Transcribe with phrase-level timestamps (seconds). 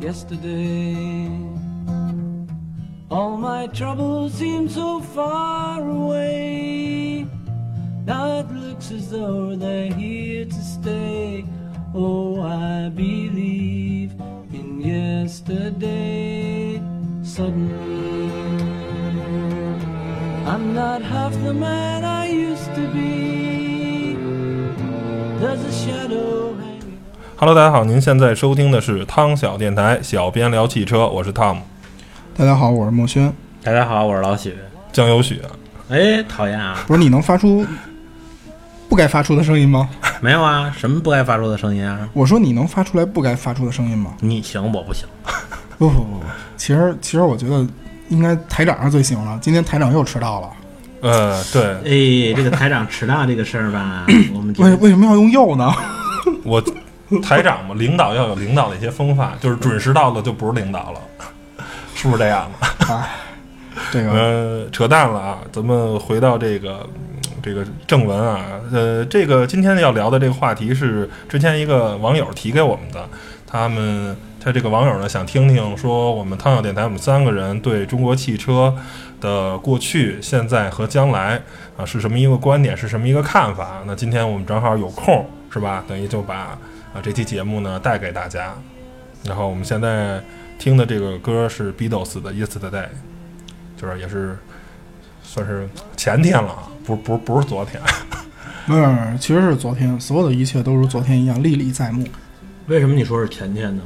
[0.00, 1.30] yesterday.
[3.10, 7.26] All my troubles seem so far away.
[8.06, 11.44] Now it looks as though they're here to stay.
[11.94, 14.12] Oh, I believe
[14.52, 16.80] in yesterday.
[17.22, 18.30] Suddenly,
[20.46, 21.99] I'm not half the man
[27.40, 31.62] Hello，大家好，您现在收听的是汤小电台，小编聊汽车，我是汤姆，
[32.36, 33.32] 大家好，我是墨轩。
[33.62, 34.54] 大家好，我是老许。
[34.92, 35.40] 江有许。
[35.88, 36.84] 哎，讨厌啊！
[36.86, 37.64] 不是你能发出
[38.90, 39.88] 不该发出的声音吗？
[40.20, 42.06] 没有啊，什么不该发出的声音啊？
[42.12, 44.12] 我说你能发出来不该发出的声音吗？
[44.20, 45.08] 你行，我不行。
[45.78, 46.20] 不不不不，
[46.58, 47.66] 其实其实我觉得
[48.10, 49.38] 应该台长是最行了。
[49.40, 50.50] 今天台长又迟到了，
[51.00, 54.04] 呃，对哎，这个台长迟到这个事儿吧，
[54.34, 55.72] 我们为为什么要用又呢？
[56.44, 56.62] 我
[57.22, 61.00] 台长嘛，领导要有领导的一些风范，就是准时到了就不是领导了，
[61.94, 62.94] 是不是这样的？
[62.94, 63.10] 哎，
[63.90, 65.38] 这个 呃，扯淡了啊！
[65.50, 66.88] 咱们回到这个
[67.24, 73.08] 嗯这个正文啊，呃，这个今天要聊的这个话题是之前一个网友提给我们的，
[73.46, 78.74] 他们他这个网友呢想听听说我们汤小电台我们三个人对中国汽车
[79.20, 81.40] 的过去、现在和将来
[81.76, 83.82] 啊是什么一个观点，是什么一个看法？
[83.86, 85.82] 那今天我们正好有空，是吧？
[85.88, 86.56] 等于就把
[86.94, 88.54] 啊这期节目呢带给大家。
[89.24, 90.22] 然后我们现在
[90.58, 92.70] 听的这个歌是 Beatles 的《Yesterday》。
[93.76, 94.36] 就是也是
[95.22, 97.80] 算是前天了啊，不不不是昨天。
[98.66, 102.06] 不是，其实是昨天，所有的一切都如昨天一样历历在目。
[102.66, 103.82] 为什么你说是前天呢？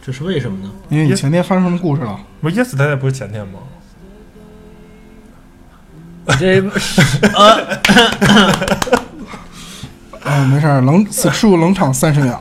[0.00, 0.72] 这是为什么呢？
[0.90, 2.20] 因为你前天发生的故事了。
[2.40, 3.58] 不是 yesterday 不是前天吗？
[6.38, 7.02] 这不是
[7.34, 7.80] 呃，
[10.42, 12.40] 嗯，没事儿，冷此处冷场三十秒。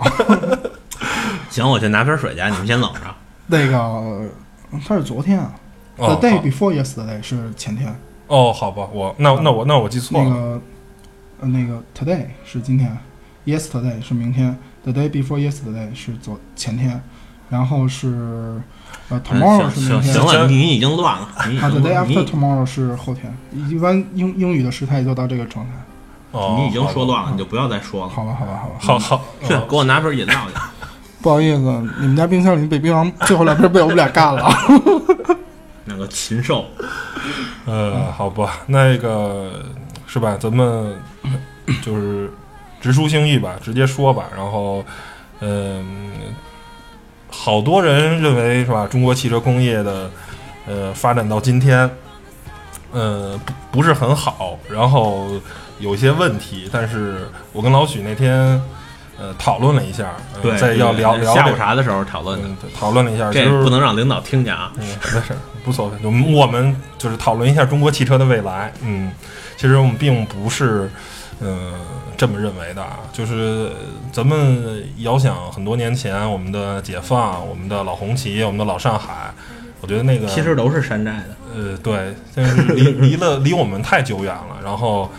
[1.49, 2.99] 行，我去拿瓶水去，你们先冷着。
[3.47, 4.21] 那个
[4.87, 5.53] 他是昨天啊
[5.97, 7.93] 哦，The day before yesterday 是前天，
[8.27, 10.29] 哦，好吧，我那那我那我记错了。
[10.29, 10.61] 那个
[11.41, 12.97] 呃那个 today 是今天
[13.45, 17.01] ，yesterday 是明天，the day before yesterday 是昨前天，
[17.49, 18.61] 然后是
[19.09, 21.27] 呃 tomorrow 是明天行行，了，你已经乱了。
[21.35, 23.35] ，the day after tomorrow 是后天，
[23.69, 25.73] 一般英英语的时态就到这个状态。
[26.31, 27.05] 哦，你已经说。
[27.05, 28.09] 乱了，你就不要再说了。
[28.09, 30.59] 好吧，好吧，好吧，好好，去哦给我拿瓶饮料去。
[31.21, 31.59] 不好意思，
[31.99, 34.49] 你们家冰箱里北冰洋最后两瓶被我们俩干了。
[35.85, 36.65] 那个禽兽，
[37.65, 39.51] 呃，好吧，那个
[40.07, 40.37] 是吧？
[40.39, 40.95] 咱们
[41.81, 42.31] 就是
[42.79, 44.25] 直抒胸臆吧，直接说吧。
[44.35, 44.83] 然后，
[45.41, 46.11] 嗯、
[47.29, 48.87] 好多人认为是吧？
[48.87, 50.09] 中国汽车工业的
[50.67, 51.89] 呃发展到今天，
[52.91, 55.27] 呃不不是很好，然后
[55.81, 56.69] 有一些问题。
[56.71, 58.61] 但是我跟老许那天
[59.19, 64.71] 呃讨论了一下，呃、对，在要聊下午茶的时候讨论的，嗯，讨论了一下，这就是不能让领导听见啊。
[64.77, 65.97] 嗯，没事，无所谓。
[66.03, 68.71] 我们我们就是讨论一下中国汽车的未来。
[68.81, 69.11] 嗯，
[69.57, 70.89] 其实我们并不是，
[71.39, 71.73] 呃，
[72.17, 72.99] 这么认为的啊。
[73.11, 73.71] 就是呃
[74.11, 79.31] 咱们遥想很多年前，我们的解放，我们的老红旗，我们的老上海，
[79.81, 81.35] 我觉得那个其实都是山寨的。
[81.53, 84.57] 呃，对，但是离离了离我们太久远了。
[84.63, 85.11] 然后，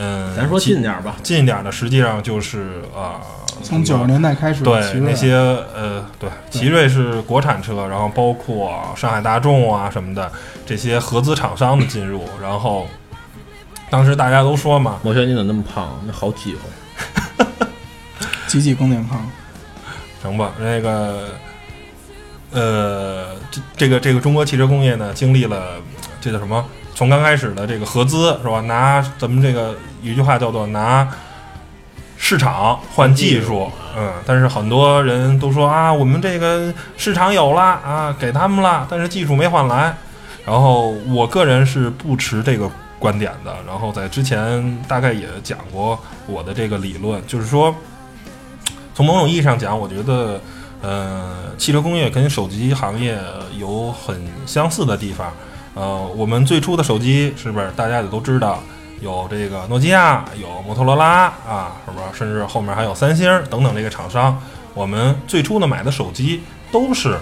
[0.00, 3.20] 嗯、咱说近近点儿吧，近一点的，实际上就是啊，
[3.64, 5.34] 从九十年代开始，对奇瑞那些
[5.74, 10.30] 呃，对，奇瑞是国产车，然后包括上海大众啊什么的
[10.64, 12.86] 这些合资厂商的进入，然后
[13.90, 16.00] 当时大家都说嘛，莫轩你怎么那么胖？
[16.06, 17.66] 那好挤哦。
[18.46, 19.20] 挤挤更健康。
[20.22, 21.28] 成吧，那个
[22.50, 25.76] 呃，这这个这个中国汽车工业呢，经历了
[26.20, 26.64] 这叫什么？
[26.98, 28.60] 从刚开始的这个合资是吧？
[28.62, 29.72] 拿咱们这个
[30.02, 31.08] 有一句话叫做拿
[32.16, 39.94] 市场换技术，嗯，但是很多人都说啊，我们这个市场有了啊，给他们了，但是技术没换来。
[40.44, 47.72] 然后我个人是不持这个观点的，然后在之前大概也讲过我的这个理论，就是说，
[48.92, 50.40] 从某种意义上讲，我觉得，
[50.82, 53.16] 呃，汽车工业跟手机行业
[53.56, 55.32] 有很相似的地方。
[55.78, 58.60] 呃，我们最初的手机是不是大家也都知道，
[59.00, 62.18] 有这个诺基亚，有摩托罗拉啊，是不是？
[62.18, 64.36] 甚至后面还有三星等等这个厂商。
[64.74, 66.42] 我们最初的买的手机
[66.72, 67.16] 都是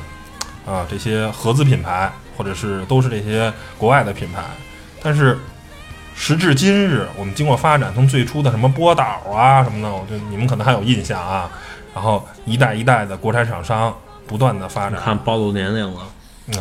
[0.64, 4.42] 啊这些合资品牌，或者是都是这些国外的品牌。
[5.02, 5.38] 但是
[6.14, 11.50] 时至今日，我们经过发展，从最初的什么波导啊什么的，我觉得你们可能还有印象啊。
[11.94, 13.94] 然后一代一代的国产厂商
[14.26, 16.00] 不断的发展，看暴露年龄了。
[16.48, 16.54] 嗯，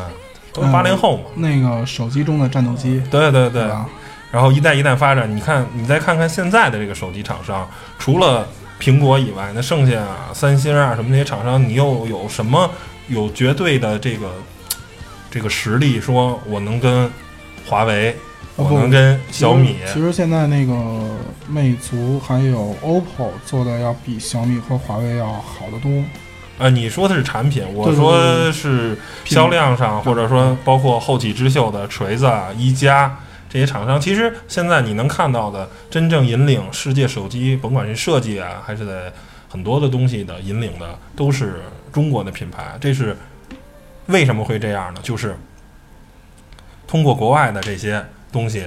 [0.56, 1.24] 都是八零后嘛。
[1.36, 3.86] 那个手机中的战斗机，对对对，吧？
[4.32, 7.68] 然后一代一代发展，你看，你再看看现在的这个手机厂商，
[8.00, 8.48] 除了
[8.80, 12.70] 苹果以外，那剩下啊，三星啊什么那些厂商，你又有什么
[13.08, 14.32] 有绝对的这个
[15.32, 17.10] 这个实力，说我能跟
[17.66, 18.16] 华为，
[18.58, 20.74] 我能跟小米，其其实现在那个
[21.48, 26.04] 魅族还有 OPPO 做的要比小米和华为要好得多。
[26.58, 33.20] 呃，你说的是产品，我说是销量上，或者说包括后起之秀的锤子啊、一加
[33.50, 34.00] 这些厂商。
[34.00, 39.12] 其实现在你能看到的，真正引领世界手机，甭管是设计啊，还是在
[39.50, 41.62] 很多的东西的引领的，都是
[41.92, 42.78] 中国的品牌。
[42.80, 43.18] 这是
[44.08, 45.00] 为什么会这样呢？
[45.04, 45.38] 就是
[46.88, 48.66] 通过国外的这些东西，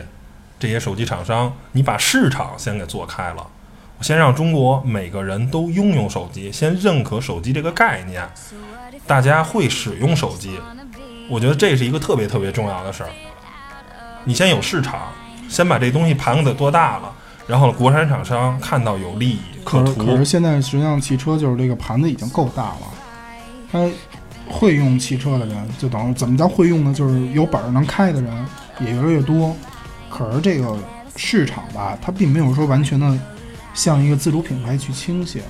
[0.58, 3.46] 这些手机厂商，你把市场先给做开了。
[4.00, 8.26] 先让中国每个人都拥有手机，先认可手机这个概念，
[9.06, 10.58] 大家会使用手机。
[11.28, 13.10] 我觉得这是一个特别特别重要的事儿。
[14.24, 15.08] 你先有市场，
[15.48, 17.12] 先把这东西盘子多大了，
[17.46, 22.80] 然后国产厂商看到有利益可图可是，现在实际上汽车就是这个盘子已经够大了，
[23.70, 23.86] 他
[24.48, 26.94] 会用汽车的人就等于怎么叫会用呢？
[26.94, 28.46] 就是有本儿能开的人
[28.80, 29.54] 也越来越多。
[30.08, 30.76] 可是这个
[31.16, 33.18] 市场吧，它并没有说完全的
[33.74, 35.42] 向一个自主品牌去倾斜。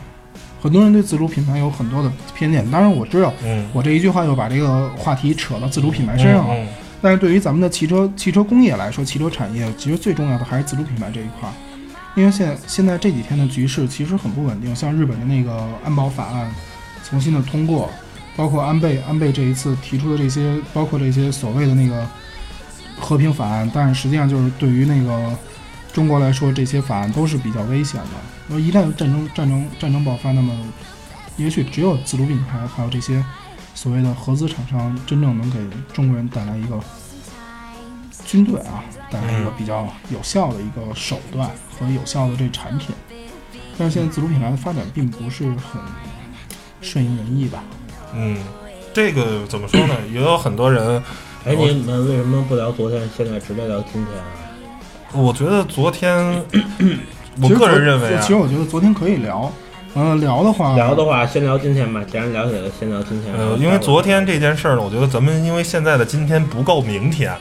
[0.61, 6.55] 很多人对自主品牌有很多的偏见，当然我知道嗯，我这一句话又把这个话题扯到自主品牌身上了。
[6.55, 6.67] 嗯
[7.01, 11.53] 但是对于咱们的汽车汽车工业来说，汽车产业其实最重要的还是自主品牌这一块儿，
[12.17, 16.51] 因为现在现在这几天的局势其实很不稳定，像日本的那个安保法案
[17.09, 17.89] 重新的通过，
[18.35, 22.05] 包括安倍安倍这一次提出的这些，包括这些所谓的那个
[22.99, 25.33] 和平法案，但是实际上就是对于那个
[25.99, 28.11] 中国来说，这些法案都是比较危险的。
[28.47, 30.57] 那一旦有战争战争战争爆发，那么
[31.37, 33.21] 也许只有自主品牌还有这些
[33.75, 35.59] 所谓的合资厂商，真正能给
[35.93, 36.79] 中国人带来一个
[38.25, 42.95] 军队啊，带来一个比较有效的一个手段和有效的这产品。
[43.77, 45.83] 但是现在自主品牌的发展并不是很
[46.81, 47.65] 顺应人意吧？
[48.15, 48.39] 嗯，
[48.95, 49.97] 这个怎么说呢？
[50.13, 51.03] 也有很多人，
[51.45, 54.47] 哎，你们为什么不聊昨天，现在直接聊今天啊？
[55.13, 56.17] 我觉得昨天，
[57.41, 59.51] 我个人认为啊其实，我觉得昨天可以聊。
[59.95, 62.01] 呃，聊的话，聊的话，先聊今天吧。
[62.11, 63.35] 既然聊起来了，先聊今天。
[63.35, 67.33] 呃，因为昨天这件事儿呢，我觉得咱们因为现在的今天不够明天，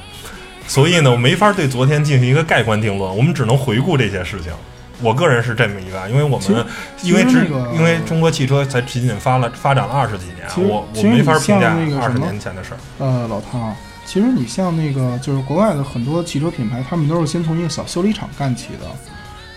[0.66, 4.52] 所以呢，我没法对昨天进行一个盖棺定论，我们只能回顾这些事情。
[5.00, 6.66] 我个人是这么一个，因为我们
[7.04, 12.78] 因为只那个因为中国汽车才仅仅发了发展了二十几年，我我没法评价二十年前的事儿。
[12.98, 13.75] 呃，老汤，
[14.07, 18.89] 其实你像那个就是国外的很多汽车品牌，他们都是先从一个小修理厂干起的。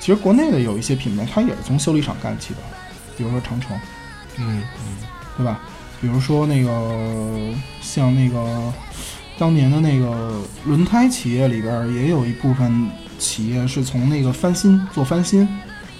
[0.00, 2.60] 其实国内的有一些品牌，它也是从修理厂干起的，
[3.16, 3.78] 比如说长城，
[4.38, 4.96] 嗯嗯
[5.36, 5.60] 对吧？
[6.00, 8.72] 比如说那个像那个
[9.38, 15.48] 当年的那个轮胎企业里边，也有一部分企业是从那个翻新做翻新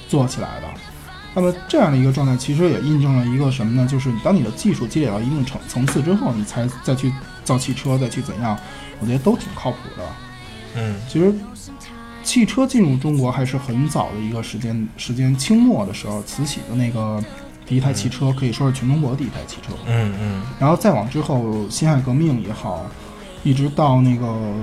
[0.08, 0.67] 做起来的。
[1.35, 3.87] 那么这样的一个状态，其实也印证了一个什么呢？
[3.87, 7.12] 就是当你的技术积累到一定层层次之后，你才再去
[7.50, 8.56] 造汽车，再去怎样，
[9.00, 10.05] 我觉得都挺靠谱的。
[10.76, 11.35] 嗯其实
[12.23, 17.20] 汽车进入中国还是很早的一个时间，时间清末的时候，慈禧的那个
[17.67, 19.73] 第一台汽车可以说是全中国第一台汽车。
[19.87, 22.87] 嗯嗯然后再往之后，辛亥革命也好，
[23.43, 24.55] 一直到那个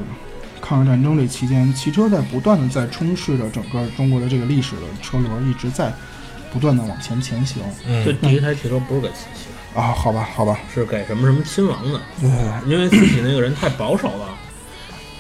[0.62, 5.92] 抗日战争这期间，汽车在不断的在充斥着整个中国的这个历史的车轮，一直在
[6.54, 7.62] 不断的往前前行。
[8.06, 14.28] 这嗯第一台汽车不是给慈禧的，啊，好吧，好吧，是给什么什么亲王的，嗯，因为慈禧那个人太保守了，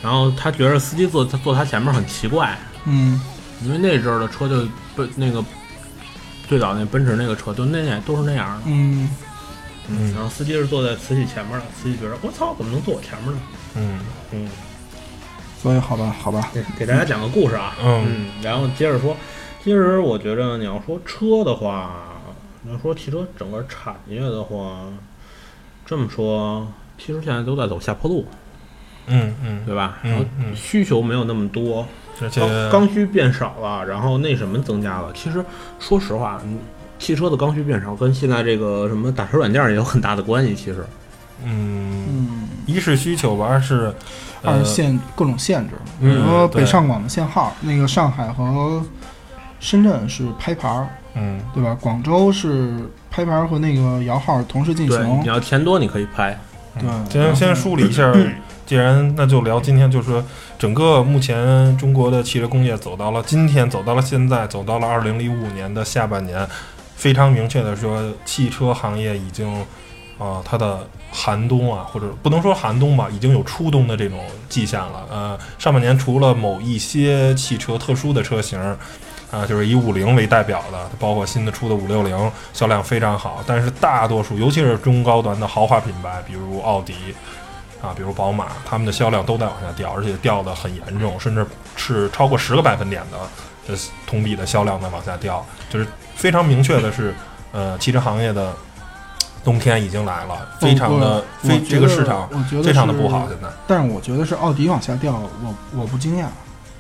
[0.01, 3.21] 然后他觉得司机坐他坐他前面很奇怪，嗯，
[3.63, 5.43] 因为那阵儿的车就奔那个
[6.47, 9.09] 最早那奔驰那个车就那样都是那样的，嗯，
[9.89, 13.39] 嗯然后司机是坐在慈禧前面的，慈禧觉得我操怎么能坐我前面呢？
[13.75, 13.99] 嗯。
[14.31, 14.49] 嗯，
[15.61, 18.27] 所以好吧，好吧，给给大家讲个故事啊，嗯。
[18.41, 19.15] 然后接着说，
[19.63, 22.16] 其实我觉得你要说车的话，
[22.67, 24.81] 你要说汽车整个产业的话，
[25.85, 28.25] 这么说，其实现在都在走下坡路，
[29.05, 29.99] 嗯嗯，对吧？
[30.03, 31.87] 嗯然后嗯需求没有那么多，
[32.21, 35.13] 而且刚刚需变少了，然后那什么增加了。
[35.13, 35.43] 其实
[35.79, 36.59] 说实话，嗯
[36.99, 40.53] 汽车的刚需变少跟现在这个什么打车软件也有很大的关系。
[40.53, 40.85] 其实，
[41.45, 43.93] 嗯，嗯，一是需求吧，二是
[44.41, 48.83] 呃二是限各种限制，比嗯如说北上广的限号，那个上海和
[49.61, 51.39] 深圳是拍牌儿，嗯。
[51.53, 51.75] 对吧？
[51.81, 52.75] 广州是
[53.09, 55.21] 拍牌儿和那个摇号同时进对，行。
[55.21, 56.37] 你，要钱多你可以拍。
[56.79, 56.87] 对。
[56.87, 57.05] 嗯。
[57.09, 58.13] 先先梳理一下，
[58.65, 60.23] 既然那就聊今天，就是说
[60.59, 66.47] 整个目前中国的汽车工业走到了今天，走到了现在，走到了二零零五年的下半年，
[66.95, 69.47] 非常明确的说，汽车行业已经，
[70.19, 74.19] 啊、它的寒冬啊，或者不能说寒冬吧，已经有初冬的这种
[74.49, 75.05] 迹象了。
[75.09, 78.59] 呃，上半年除了某一些汽车特殊的车型，
[79.29, 86.93] 啊，就是以五菱为代表的，包括新的出的五六零销量非常好，但是大多数，尤其是中高端的豪华品牌，比如奥迪
[87.81, 93.17] 啊，比如宝马，他们的销量都在往下掉，而且掉的很严重，甚至是超过十个百分点的
[93.67, 97.13] 呃同比的销量在往下掉，就是非常明确的是，
[97.51, 98.53] 呃，汽车行业的
[99.43, 102.29] 冬天已经来了，非常的非这个市场
[102.63, 103.47] 非常的不好，现在。
[103.67, 106.27] 但是我觉得是奥迪往下掉，我我不惊讶，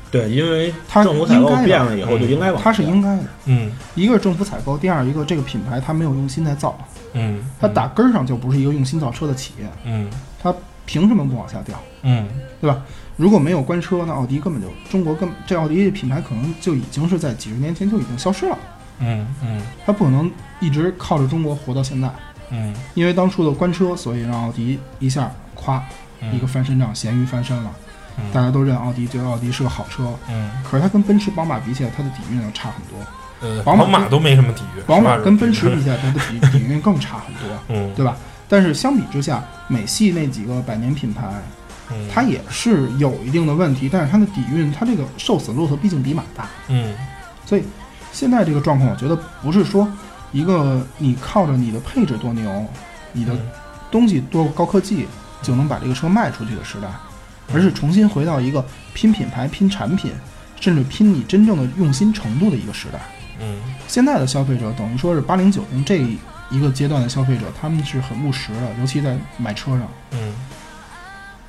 [0.09, 3.23] 对，因为它政府采购变了以后就应该往它是应该的。
[3.45, 6.77] 嗯一个是政府采购，第二一个这个品牌它没有用心在造，
[7.13, 10.09] 嗯，它打根儿上就不是一个用心造车的企业，嗯
[10.41, 10.53] 它
[10.85, 11.77] 凭什么不往下掉？
[12.03, 12.27] 嗯
[12.61, 12.81] 对吧？
[13.17, 18.57] 如果没有官车，那奥迪根本就中国根这奥迪品牌可能就已经是在几十年前就已经消失了，
[18.99, 22.09] 嗯嗯它不可能一直靠着中国活到现在。
[22.49, 25.81] 嗯因为当初的官车，所以让奥迪一下咵
[26.21, 27.86] 嗯，一个翻身仗，咸鱼翻身了，嗯
[28.33, 30.13] 大家都认奥迪，觉得奥迪是个好车。
[30.29, 30.49] 嗯。
[30.63, 32.97] 可是它跟奔驰、宝马比起来，它的底蕴要差很多。
[33.39, 37.93] 呃，宝马都没什么底蕴，宝马跟奔驰比起来，它的底底蕴更差很多， 嗯。
[37.95, 38.17] 对吧？
[38.49, 41.23] 但是相比之下，美系那几个百年品牌，
[41.91, 42.07] 嗯。
[42.11, 46.95] 它也是有一定的问题，但是它的底蕴，它这个瘦死骆驼毕竟比马大，嗯。
[47.45, 47.63] 所以
[48.11, 49.87] 现在这个状况，我觉得不是说
[50.31, 52.65] 一个你靠着你的配置多牛，
[53.13, 53.39] 你的嗯。
[53.89, 55.07] 东西多高科技
[55.41, 56.89] 就能把这个车卖出去的时代，
[57.53, 60.11] 而是重新回到一个拼品牌、拼产品，
[60.59, 62.99] 甚至拼你真正的用心程度的一个时代。
[63.39, 65.99] 嗯现在的消费者等于说是八零九零这
[66.49, 69.87] 一个阶段的消费者，他们是很务实的，尤其在买车上。
[70.11, 70.33] 嗯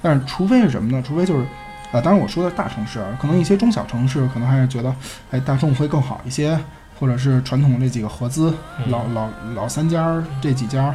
[0.01, 1.03] 但是除非是什么呢？
[1.05, 1.47] 除非就是，
[1.91, 4.95] 呃，当然我说的是大城市，啊，可能一些中小城市可能还是觉得，
[5.33, 6.57] 哎，大众会更好一些，
[7.01, 10.95] 或者是传统这几个合资嗯老老老三家儿这几家儿，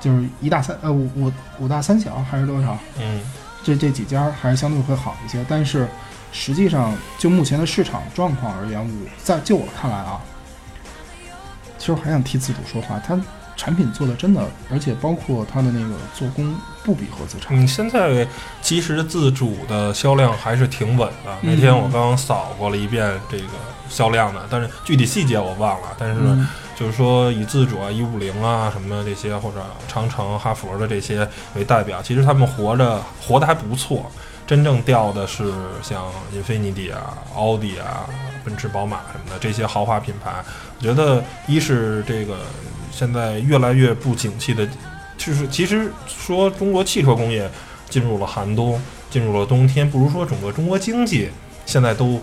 [0.00, 2.76] 就是一大三呃五五五大三小还是多少？
[3.00, 3.22] 嗯
[3.62, 5.88] 这这几家还是相对会好一些，但是
[6.32, 10.20] 实际上就目前的市场状况而言，我在就我看来啊，
[11.78, 13.20] 其实我还想替自主说话，它
[13.56, 17.48] 产品做的真的，而且包括它的那个做工不比合资差。
[17.50, 18.26] 嗯，现在
[18.60, 21.30] 其实自主的销量还是挺稳的。
[21.42, 23.44] 嗯那天我刚刚扫过了一遍这个
[23.88, 25.88] 销量的，但是具体细节我忘了。
[25.98, 26.48] 但是嗯
[26.82, 34.10] 就是说以自主啊、一五零啊什么这些，或者长城、哈佛的这些为代表，其实他们活着活得还不错。
[34.48, 38.04] 真正掉的是像英菲尼迪啊、奥迪啊、
[38.44, 40.44] 奔驰、宝马什么的这些豪华品牌。
[40.76, 42.38] 我觉得一是这个
[42.90, 44.66] 现在越来越不景气的，
[45.16, 47.48] 就是其实说中国汽车工业
[47.88, 51.30] 进入了寒冬，进入了冬天，不如说整个中国经济
[51.64, 52.20] 现在都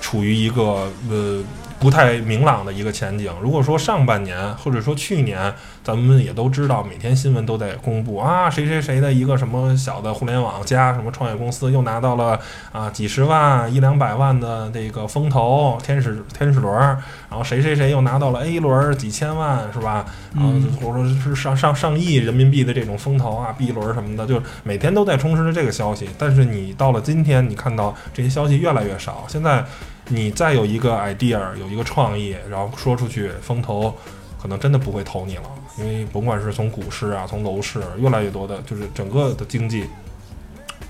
[0.00, 1.40] 处于一个呃
[1.80, 3.32] 不太明朗的一个前景。
[3.40, 12.38] 如果说上半年或者说去年，咱们也都知道，每天新闻都在公布啊，谁谁谁的一个什么小的互联网加什么创业公司又拿到了
[12.70, 16.98] 啊几十万、一两百万的这个风投天使天使轮儿，
[17.30, 20.04] 然后谁谁谁又拿到了 A 轮儿几千万是吧？
[20.34, 26.08] 然后嗯或者说是上上上亿人民币的这种风投啊、B 轮什么的，就是每天都在充斥着这个消息。
[26.18, 29.24] 但是你到了今天，你看到这些消息越来越少。
[29.28, 29.64] 现在
[30.12, 33.96] 你再有一个 idea，有一个创意，然后说出去，风投
[34.42, 35.44] 可能真的不会投你了，
[35.78, 39.86] 因为甭管是从股市啊，从楼市，越来越多的，就是整个的经济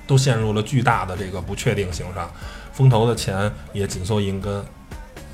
[0.06, 2.30] 都陷入了巨大的这个不确定性上，
[2.72, 4.64] 风投的钱也紧缩银根，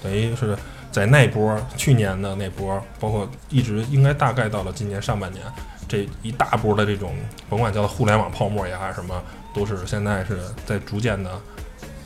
[0.02, 0.56] 等于是
[0.90, 5.44] 在那波去年的那波，包括一直应该大概到了今年上半年，
[5.86, 7.14] 这一大波的这种
[7.48, 9.22] 甭管叫互联网泡沫也还是什么，
[9.54, 11.30] 都是现在是在逐渐的，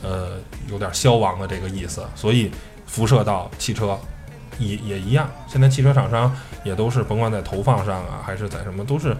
[0.01, 0.37] 呃，
[0.69, 2.51] 有点消亡的这个意思，所以
[2.85, 3.97] 辐射到汽车
[4.59, 5.29] 也也一样。
[5.47, 9.15] 现在汽车厂商也都是甭管在投放上啊，还是在什么，都是。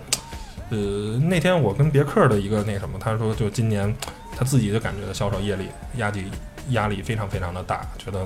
[0.70, 0.78] 呃，
[1.20, 3.94] 那天我跟别克的一个那什么，他说就今年
[4.38, 6.32] 他自己就感觉到销售业力压力
[6.70, 8.26] 压力非常非常的大，觉得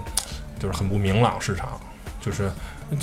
[0.59, 1.79] 就是很不明朗市场，
[2.21, 2.51] 就是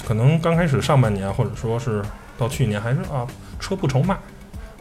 [0.07, 2.05] 可能刚开始上半年或者说是
[2.39, 3.27] 到去年还是啊
[3.59, 4.17] 车不愁卖，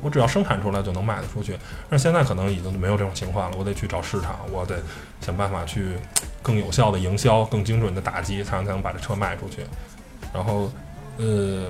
[0.01, 1.57] 我只要生产出来就能卖得出去，
[1.89, 4.81] 但现在可能已经没有这种情况了，我得去找市场，我得
[5.21, 5.95] 想办法去
[6.41, 9.63] 更有效的营销、更精准的打击，才能才能把这车卖出去。
[10.33, 10.71] 然后
[11.17, 11.69] 呃，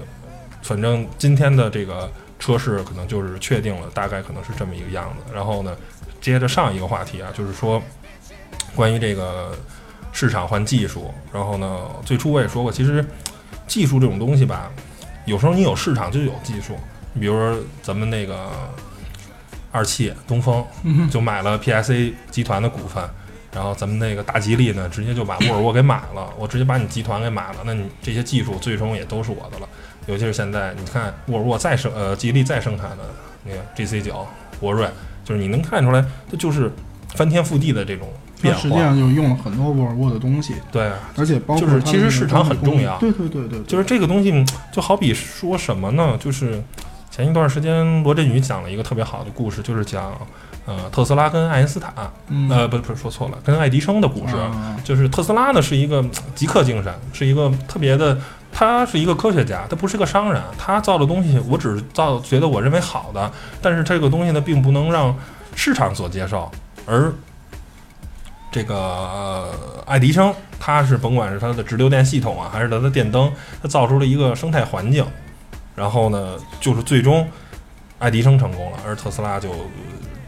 [0.62, 2.10] 反正今天的这个
[2.40, 5.34] 车市可能就是确定了，大概可能是这么一个样子。
[5.34, 5.76] 然后呢，
[6.22, 7.82] 接着上一个话题啊，就是说
[8.76, 9.54] 关于这个
[10.14, 11.14] 市场换技术。
[11.34, 13.06] 然后呢，最初我也说过，其实
[13.68, 14.72] 技术这种东西吧，
[15.26, 16.78] 有时候你有市场就有技术。
[17.20, 18.50] 比如说咱们那个
[19.72, 23.04] 二汽东风嗯就买了 PSA 集团的股份。
[23.54, 29.68] 然后咱们那个大吉利呢，直接就把沃尔沃给买了，我直接把你集团给买了，那你这些技术最终也都是我的了。
[30.06, 33.00] 尤其是现在，你看沃尔沃再生呃吉利再生产的
[33.44, 34.26] 那个 GC 九、
[34.58, 34.88] 博瑞，
[35.26, 36.02] 就是你能看出来，
[36.32, 36.72] 它就是
[37.14, 38.08] 翻天覆地的这种
[38.42, 38.80] 变实际化。
[38.84, 46.18] 上就是用了很多沃尔沃的东西，对，而且包括就是其实市场很重要对对对对，对就是这个东西，就好比说什么呢？
[46.18, 46.64] 就是
[47.12, 50.18] 前一段时间罗振宇讲了一个特别好的故事，就是讲
[50.66, 51.94] 呃特斯拉跟爱因斯坦，
[52.30, 54.38] 嗯呃不不是说错了，跟爱迪生的故事。
[54.38, 58.18] 啊就是特斯拉呢是一个嗯极客精神，是一个特别的，
[58.52, 63.30] 他是一个科学家，他不是个商人，他造的东西我只是造觉得我认为好的，
[63.62, 65.14] 但是这个东西呢并不能让
[65.54, 66.50] 市场所接受，
[66.86, 67.14] 而
[68.52, 69.50] 这个、呃、
[69.86, 75.06] 爱迪生他是甭管是他的直流电系统啊，还是他的电灯，他造出了一个生态环境，
[75.82, 77.28] 然后呢，就是最终
[77.98, 79.50] 爱迪生成功了，而特斯拉就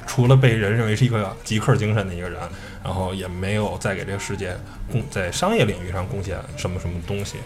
[0.07, 2.41] 除了被人认为是一个极客精神的一个人，
[2.83, 4.57] 然后也没有再给这个世界
[4.91, 7.37] 贡在商业领域上贡献什么什么东西。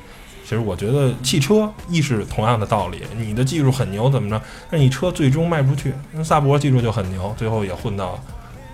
[0.45, 5.93] 其实我觉得汽车亦是同样的道理，你的技术很牛怎么着，那你车最终卖不出去。
[6.13, 8.17] 那萨博技术就很牛，最后也混到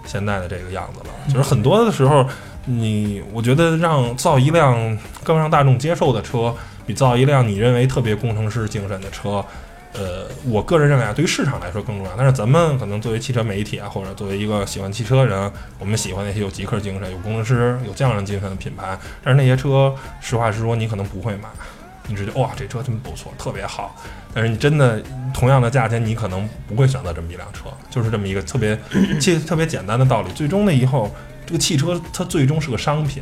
[0.05, 1.07] 现在的这个样子了。
[1.27, 2.23] 就是很多的时候，
[2.65, 6.53] 你我觉得让造一辆更让大众接受的车，
[6.85, 9.43] 比造一辆你认为特别工程师精神的车，
[9.93, 12.11] 呃，我个人认为啊，对于市场来说更重要。
[12.17, 18.97] 但是咱们可能作为汽车媒体啊，或者作为一个喜欢汽车的人，我们喜欢那些有极客精神、有工程师、有匠人精神的品牌。
[19.23, 21.47] 但是那些车，实话实说，你可能不会买，
[22.07, 23.95] 你只觉得哇，这车真不错，特别好。
[24.33, 24.99] 但是你真的
[25.31, 28.75] 同样的价钱，你可能不会选择这么一辆车，就是这么一个特别
[29.21, 30.31] 其实特别简单的道理。
[30.31, 31.13] 最终的以后，
[31.45, 33.21] 这个汽车它最终是个商品，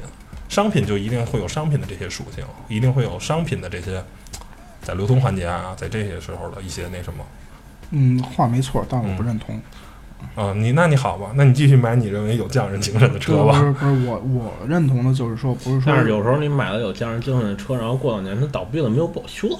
[0.52, 4.04] 商品就一定会有商品的这些属性，一定会有商品的这些
[4.82, 7.24] 在流通环节啊，在这些时候的一些那什么。
[7.92, 9.62] 嗯，话没错，但我不嗯认同。
[10.36, 13.58] 啊、你那你好吧，那你继续买你认为有匠人精神的车吧。
[13.60, 19.58] 不是不是我我认同的就是说，不是说但是有时候你买了有匠人精神的车，然后过两年它倒闭了，没有保修了。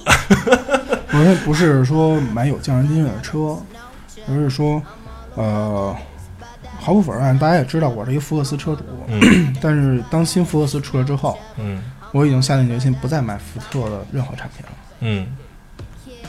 [1.08, 3.58] 不是不是说买有匠人精神的车，
[4.28, 4.80] 而是说，
[5.36, 5.96] 呃，
[6.82, 14.72] 毫不否认，大家也知道我是一个福克斯车主，嗯 但是当新福克斯出来之后，嗯我已经下定决心不再买福特的任何产品了。
[15.00, 15.26] 嗯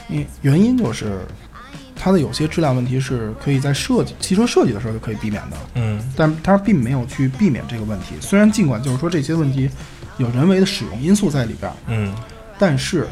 [0.09, 1.21] 因为原因就是，
[1.95, 8.13] 它的有些质量问题是可以在设计汽车设计的时候就可以避免的，嗯但它并没有去避免这个问题。
[8.21, 9.67] 虽然尽管就是说这些问题
[10.17, 12.13] 有人为的使用因素在里边儿，嗯
[12.59, 13.07] 但是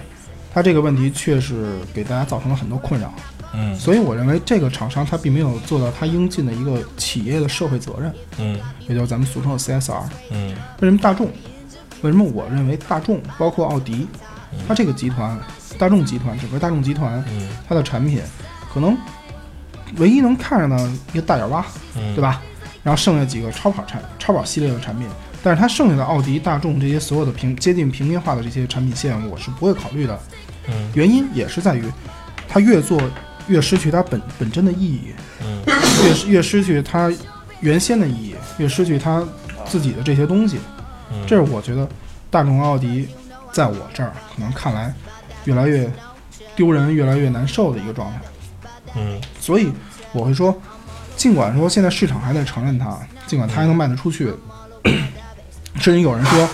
[0.54, 3.12] 它这个问题确实给大家造成了很多困扰。
[3.54, 10.04] 嗯所以我认为这个厂商他并没有做到他应尽的一个企业的社会责任，嗯也就是咱们俗称的 CSR。
[10.32, 11.28] 嗯为什么大众？
[12.02, 14.08] 为什么我认为大众包括奥迪，
[14.68, 15.38] 它这个集团，
[15.78, 18.22] 大众集团整个大众集团嗯它的产品，
[18.74, 18.98] 可能
[19.98, 22.22] 唯一能看上的一个大眼蛙，嗯，对？
[22.22, 22.42] 吧？
[22.84, 25.08] 然后剩下几个超跑产超跑系列的产品，
[25.44, 30.20] 但是它剩下的奥迪、大众这些所有的平接近平民化的这些产品线，我是不会考虑的。
[30.68, 31.84] 嗯原因也是在于，
[32.48, 33.00] 它越做
[33.48, 35.62] 越失去它本本真的意义，嗯
[36.04, 37.12] 越失越失去它
[37.60, 39.24] 原先的意义，越失去它
[39.66, 40.60] 自己的这些东西。
[41.12, 41.88] 嗯，这是我觉得
[42.30, 43.08] 大众奥迪
[43.52, 44.94] 在我这儿可能看来
[45.46, 45.92] 越来越
[46.56, 48.20] 丢人、越来越难受的一个状态。
[48.96, 49.72] 嗯所以
[50.12, 50.60] 我会说，
[51.16, 54.34] 尽管说现在市场还在承认它，尽管它还能卖得出去，
[55.80, 56.50] 甚至有人说，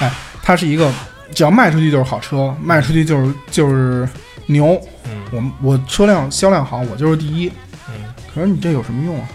[0.00, 0.92] 哎，它是一个
[1.34, 4.08] 只要卖出去就是好车，卖出去就是就是
[4.52, 7.48] 牛，嗯我我车辆销量好，我就是第一。
[7.88, 9.28] 嗯可是你这有什么用啊？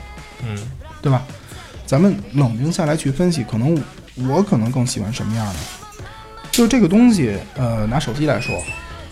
[0.46, 0.58] 嗯
[1.02, 1.22] 对吧？
[1.86, 3.78] 咱们冷静下来去分析，可能
[4.28, 5.60] 我可能更喜欢什么样的？
[6.52, 8.56] 就这个东西，呃，拿手机来说，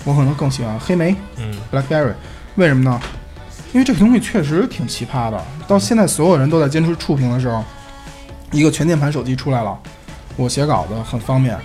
[0.05, 2.13] 我可能更喜欢黑莓嗯 BlackBerry，
[2.55, 2.99] 为什么呢？
[3.73, 5.45] 因为这个东西确实挺奇葩的。
[5.67, 7.63] 到现在所有人都在坚持触屏的时候，
[8.51, 9.77] 一个全键盘手机出来了，
[10.35, 11.57] 我写稿子很方便，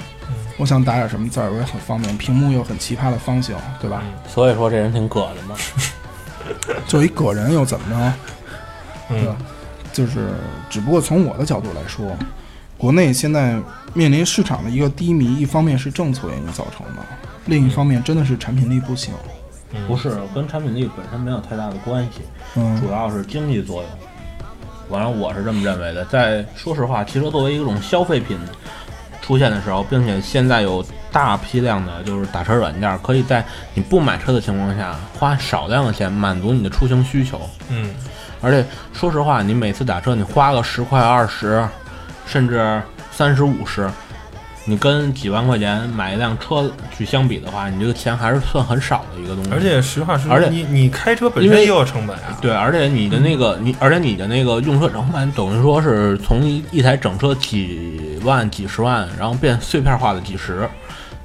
[0.57, 4.03] 我想打点什么字儿我也很方便，屏幕又很奇葩的方形，对吧？
[4.29, 5.55] 所以说这人挺葛的嘛。
[6.87, 8.13] 作为个人又怎么着？
[9.09, 9.47] 对吧嗯？
[9.93, 10.31] 就是，
[10.71, 12.17] 只不过从我的角度来说，
[12.77, 13.59] 国内现在
[13.95, 17.03] 面临市场的一个低迷，一方面是政策原因造成的，
[17.47, 19.13] 另一方面真的是产品力不行。
[19.87, 22.23] 不是跟产品力本身没有太大的关系，
[22.57, 23.91] 嗯主要是经济作用。
[24.91, 26.05] 反正，我是这么认为的。
[26.07, 28.39] 在说实话，汽车作为一种消费品
[29.29, 37.39] 出现的时候，并且现在有大批量的就是打车软件，可以在你不买车的情况下，花少量的钱满足你的出行需求。
[37.69, 37.95] 嗯
[38.41, 38.65] 而且
[38.95, 41.63] 说实话，你每次打车你花个十块、二十，
[42.27, 43.91] 甚至三十、五十，
[44.65, 49.51] 你跟几万块钱买一辆车去相比的话，你这个钱还是算很少的一个东西。
[49.53, 52.39] 而且实话实说，而且你你开车本身也有成本啊。
[52.41, 60.69] 对，而且你的那个你，而且你的那个用车成本等于说是从一一台整车几万、几十万，然后变碎片化的几十，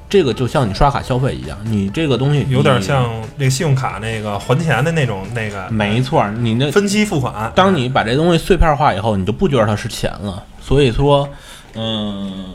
[0.10, 7.52] 这个就像你刷卡消费一样，你这个东西有点你像那个信用卡那个还钱的那种那个没错，你那分期付款。
[7.56, 10.44] 当你把这东西碎片化以后，你就不觉得它是钱了。
[10.62, 11.28] 所以说，
[11.76, 12.54] 嗯、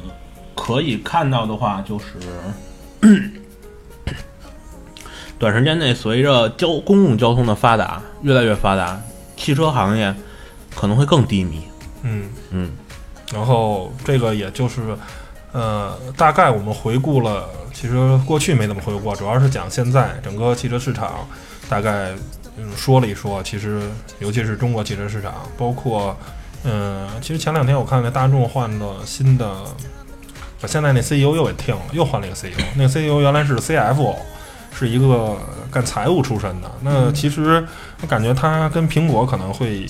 [0.55, 2.05] 可以看到的话，就是
[5.39, 9.01] 短时间内随着交公共交通的发达，越来越发达，
[9.37, 10.15] 汽车行业
[10.75, 11.63] 可能会更低迷。
[12.03, 12.71] 嗯嗯，
[13.33, 14.97] 然后这个也就是，
[15.53, 21.27] 呃，大概我们回顾了，其实过去没怎么回顾过，主要是讲现在整个汽车市场，
[21.69, 22.13] 大概
[22.57, 23.83] 嗯说了一说，其实
[24.19, 26.17] 尤其是中国汽车市场，包括
[26.65, 29.65] 嗯，其实前两天我看那大众换了新的，
[30.61, 34.17] 把现在那 CEO 又给停了，又换了一个 CEO，那个 CEO 原来是 CFO。
[34.71, 35.37] 是一个
[35.73, 37.67] 干财务出身的，那其实
[38.01, 39.85] 我感觉他跟苹果可能会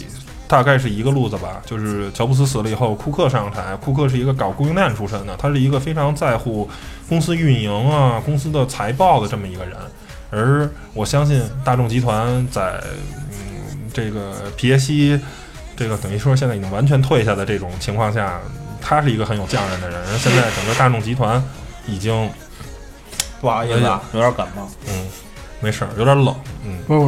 [0.49, 3.77] 大概是一个路子吧，就是乔布斯死了以后，库克上台。
[3.77, 6.69] 库克是一个搞供应链出身的，他是一个非常在乎
[7.07, 9.77] 公司运营啊、公司的财报的这么一个人。
[10.31, 12.81] 而我相信大众集团在
[13.31, 15.21] 嗯这个皮耶西
[15.77, 18.41] 这个等于说现在已经完全退下的这种情况下，
[18.81, 20.01] 他是一个很有匠人的人。
[20.11, 21.43] 而现在整个大众集团
[21.87, 22.31] 已经
[23.41, 24.69] 不好意思啊，有点感冒。
[24.89, 25.07] 嗯
[25.61, 26.33] 没事儿，有点冷，
[26.65, 27.01] 嗯，不是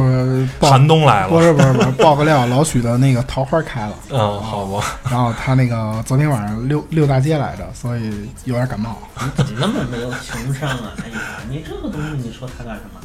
[0.59, 8.97] 不是寒冬来了，不是不是不是爆个料，老许的那个桃花开了，嗯，好吧，然后他那个昨天晚上溜溜大街来着，所以有点感冒。
[9.19, 10.91] 你怎么那么没有情商啊？
[11.03, 11.17] 哎呀，
[11.49, 12.99] 你这个东西你说他干什么？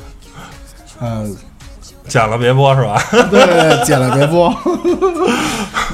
[0.99, 1.29] 呃，
[2.09, 3.01] 剪了别播是吧？
[3.31, 4.53] 对，剪了别播，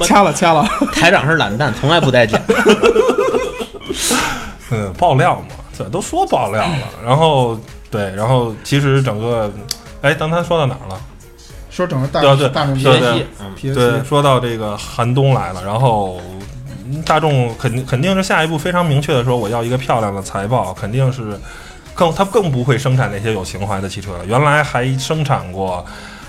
[0.05, 0.67] 掐了掐了。
[0.93, 2.41] 台长是懒蛋，从来不带剪。
[4.71, 6.77] 嗯，爆料嘛，这都说爆料了。
[7.05, 7.59] 然后
[7.93, 9.49] 对，然后其实整个，
[10.01, 10.99] 哎，刚才说到哪儿了？
[11.69, 16.19] 说整个大对对大众对对学习，嗯，对，说到这个寒冬来了，然后
[16.85, 21.39] 嗯大众肯定肯定是下一步非常明确的说，我要一个漂亮的财报，肯定是
[21.93, 24.25] 更它更不会生产那些有情怀的汽车了。
[24.25, 25.85] 原来还生产过。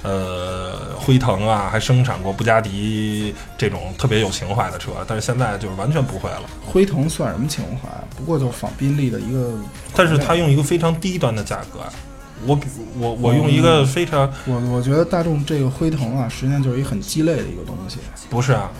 [0.07, 0.73] 呃，
[1.05, 6.43] 辉腾啊，还生产过布加迪这种特别有情怀的车，但是现在就是完全不会了。
[6.65, 7.89] 辉腾算什么情怀？
[8.17, 9.53] 不过就是仿宾利的一个，
[9.95, 11.81] 但是它用一个非常低端的价格，
[12.47, 12.67] 我比
[12.99, 17.99] 我我用一个非常我我觉得大众这个辉腾啊，实际上就是一个很鸡肋的一个东西。
[18.31, 18.71] 不是啊，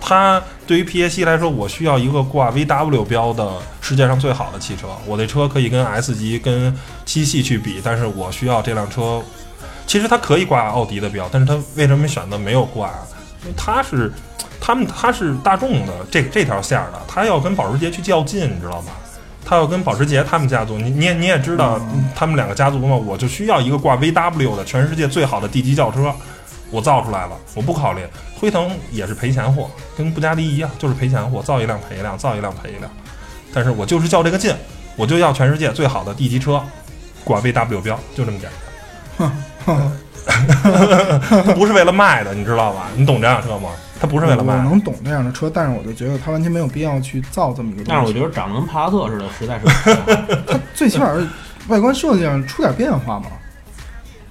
[0.00, 4.88] 它对于 PAC 来说，我需要一个挂 VW 标的世界上最好的汽车。
[5.06, 9.22] 我的车可以跟 S 级、跟七系去比，但是我需要这辆车。
[9.90, 12.88] 其实它可以挂奥迪的标，但是它为什么选择没有挂？
[13.42, 14.12] 因为它是
[14.60, 18.92] 他们它是大众的这这条线儿的，它要跟保时捷去较劲，你知道吗？
[19.44, 21.80] 它要跟保时捷他们家族，你你也你也知道，
[22.14, 26.14] 他们两个家族嘛，我就需要一个挂 VW 的全世界最好的 D 级轿车，
[26.70, 28.06] 我造出来了，我不考虑。
[28.38, 32.88] 辉腾也是赔钱货，跟布加迪一样，就是赔钱货，造一辆赔一辆，造一辆赔一辆。
[33.52, 34.54] 但是我就是较这个劲，
[34.94, 36.62] 我就要全世界最好的 D 级车，
[37.24, 38.48] 挂 VW 标，就这么简
[39.18, 39.49] 单。
[41.44, 42.88] 它不是为了卖的，你知道吧？
[42.96, 43.70] 你懂这辆车吗？
[44.00, 44.58] 它不是为了卖的。
[44.60, 47.90] 我能懂这样的车，但是我就觉得它完全没有必要去造这么一个东西。
[47.90, 49.98] 但是我觉得长得跟帕萨特似的，实在是不行
[50.46, 51.26] 它最起码是
[51.68, 53.26] 外观设计上出点变化嘛。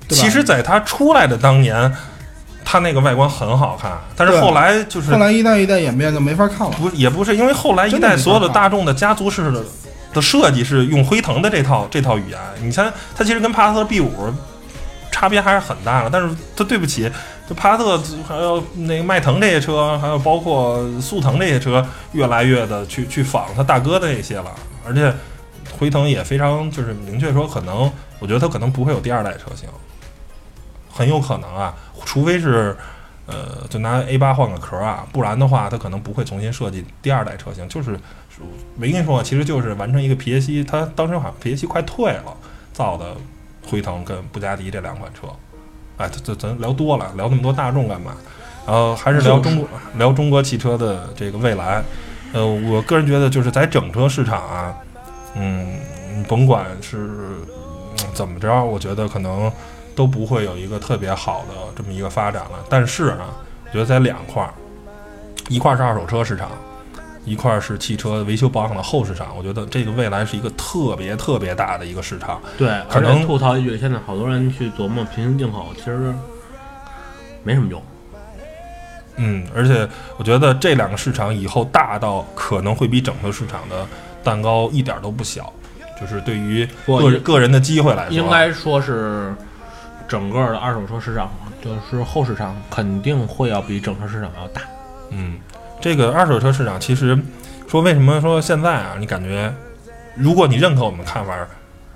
[0.10, 1.94] 其实，在它出来的当年，
[2.66, 6.76] 它那个外观很好看，但是对后来就是后来一代一代演变就没法看了。
[6.78, 9.64] 不也不是因为后来一代所有的看大众的家族式的
[10.14, 14.34] 的设计是用辉腾的这套这套语言，你像它其实跟帕萨特 B 五
[15.20, 17.12] 差别还是很大的，但是它对不起，
[17.48, 24.56] 就帕萨特还有那个迈腾这些车，还有包括速腾这些车，越来越的去去仿他大哥的这些了，
[24.88, 25.14] 而且
[25.78, 29.68] 辉腾也非常就是明确说，可能我觉得它可能不会有第二代车型，
[30.90, 32.78] 很有可能啊，除非是。
[33.32, 37.70] 呃，就拿 A 八换个壳啊，不然的话，它可能不会重新设计第二代车型。
[37.70, 37.96] 就是
[38.76, 42.36] 没跟你说，其实就是完成一个皮耶西，它当时好像皮耶西快退了，
[42.74, 43.16] 造的
[43.70, 45.28] 辉腾跟布加迪这两款车。
[45.98, 48.14] 哎，这这咱聊多了，聊那么多大众干嘛？
[48.66, 51.84] 然后还是聊中国聊中国汽车的这个未来。
[52.34, 54.76] 呃，我个人觉得就是在整车市场啊，
[55.36, 55.80] 嗯，
[56.28, 59.52] 甭管是嗯怎么着，我觉得可能。
[59.96, 62.64] 都不会有一个特别好的这么一个发展了。
[62.70, 64.54] 但是啊，我觉得在两块儿，
[65.50, 66.50] 一块儿是二手车市场，
[67.26, 69.36] 一块儿是汽车维修保养的后市场。
[69.38, 72.42] 我觉得这个未来是一个特别特别大的一个市场。
[72.58, 76.14] 对，可能吐槽一句，现在好多人去琢磨平行进口，其实
[77.44, 77.82] 没什么用。
[79.18, 83.86] 嗯，而且我觉得这两个市场以后大到可能会比整个市场的
[84.24, 85.52] 蛋糕一点都不小。
[86.00, 89.36] 就是对于个人个人的机会来说，应该说是
[90.08, 91.30] 整个的二手车市场，
[91.62, 94.62] 就是后市场肯定会要比整车市场要大。
[95.10, 95.38] 嗯，
[95.82, 97.18] 这个二手车市场其实
[97.68, 99.54] 说为什么说现在啊，你感觉
[100.16, 101.34] 如果你认可我们看法，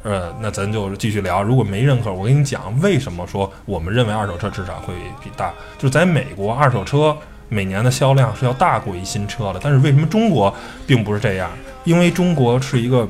[0.04, 7.16] 呃，那咱就继续聊；如果没认可，我跟你讲为什么说我们认为二手车市场会比大，就是在美国二手车
[7.50, 9.60] 每年的销量是要大过于新车的。
[9.62, 10.54] 但是为什么中国
[10.88, 11.50] 并不是这样？
[11.84, 13.08] 因为中国是一个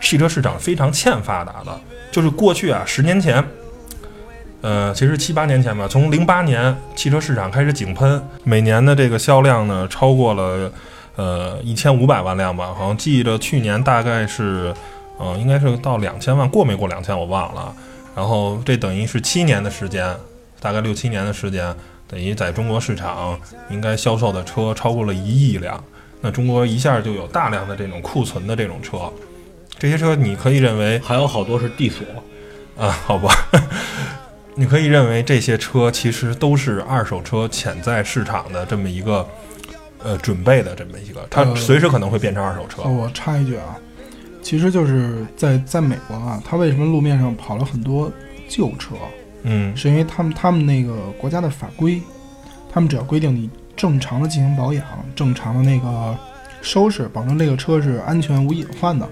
[0.00, 1.80] 汽车市场非常欠发达的，
[2.10, 3.42] 就是过去啊，十年前。
[4.66, 10.72] 呃，其实七八年前吧，从零八年汽车市场开始井喷，每年的这个销量呢超过了
[11.14, 14.74] 呃一千五百万辆吧，好像记得去年大概是，
[15.18, 17.72] 呃，应该是到两千万，过没过两千我忘了。
[18.16, 20.12] 然后这等于是七年的时间，
[20.58, 21.72] 大概六七年的时间，
[22.08, 23.38] 等于在中国市场
[23.70, 25.80] 应该销售的车超过了一亿辆。
[26.20, 29.12] 那中国一下就有大量的这种库存的这种车，
[29.78, 32.04] 这些车你可以认为还有好多是地锁，
[32.76, 33.32] 啊，好吧，
[34.58, 39.28] 你可以认为这些车其实都是二手车潜在市场的这么一个
[40.02, 42.80] 呃准备的这么一个，它呃随时可能会变成二手车。
[42.82, 43.76] 哦，我插一句啊，
[44.40, 48.10] 其实就是在在美国啊，它为什么路面上跑了很多
[48.48, 48.94] 旧车，
[49.42, 52.00] 嗯是因为他们他们那个国家的法规，
[52.72, 54.82] 他们只要规定你正常的进行保养，
[55.14, 56.16] 正常的那个
[56.62, 59.06] 收拾，保证这个车是安全无隐患的，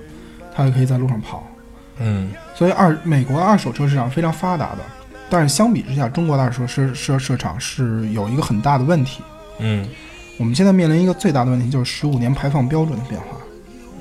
[0.55, 1.47] 它就可以在路上跑。
[1.99, 4.79] 嗯所以二美国二手车市场非常发达的，
[5.31, 9.23] 但是相比之下，中国的二手车市市市场是有一个很大的问题。
[9.59, 9.87] 嗯
[10.37, 13.27] 我们现在面临一个最大的问题，就是十五年排放标准的变化。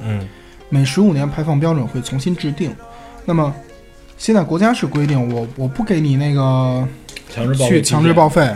[0.03, 0.27] 嗯
[0.69, 2.75] 每十五年排放标准会重新制定。
[3.25, 3.53] 那么
[4.17, 6.87] 现在国家是规定我我不给你那个
[7.29, 8.53] 强制报去强制报废，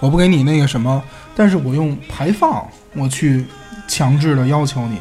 [0.00, 1.02] 我不给你那个什么，
[1.36, 3.44] 但是我用排放我去
[3.86, 4.98] 强制的要求你。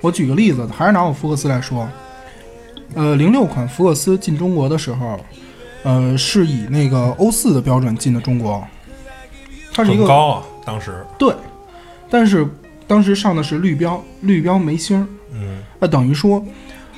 [0.00, 1.88] 我举个例子，还是拿我福克斯来说，
[2.94, 5.20] 呃，零六款福克斯进中国的时候，
[5.82, 8.62] 呃，是以那个欧四的标准进的中国，
[9.72, 11.34] 它是一个很高啊，当时对，
[12.08, 12.46] 但是
[12.86, 15.06] 当时上的是绿标，绿标没星儿。
[15.32, 16.44] 嗯那等于说，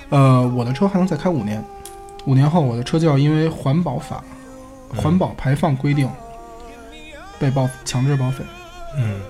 [0.09, 1.63] 呃，我的车还能再开五年，
[2.25, 4.23] 五年后我的车就要因为环保法、
[4.91, 6.07] 嗯环保排放规定
[7.39, 8.45] 被报强制报废。
[8.99, 9.21] 嗯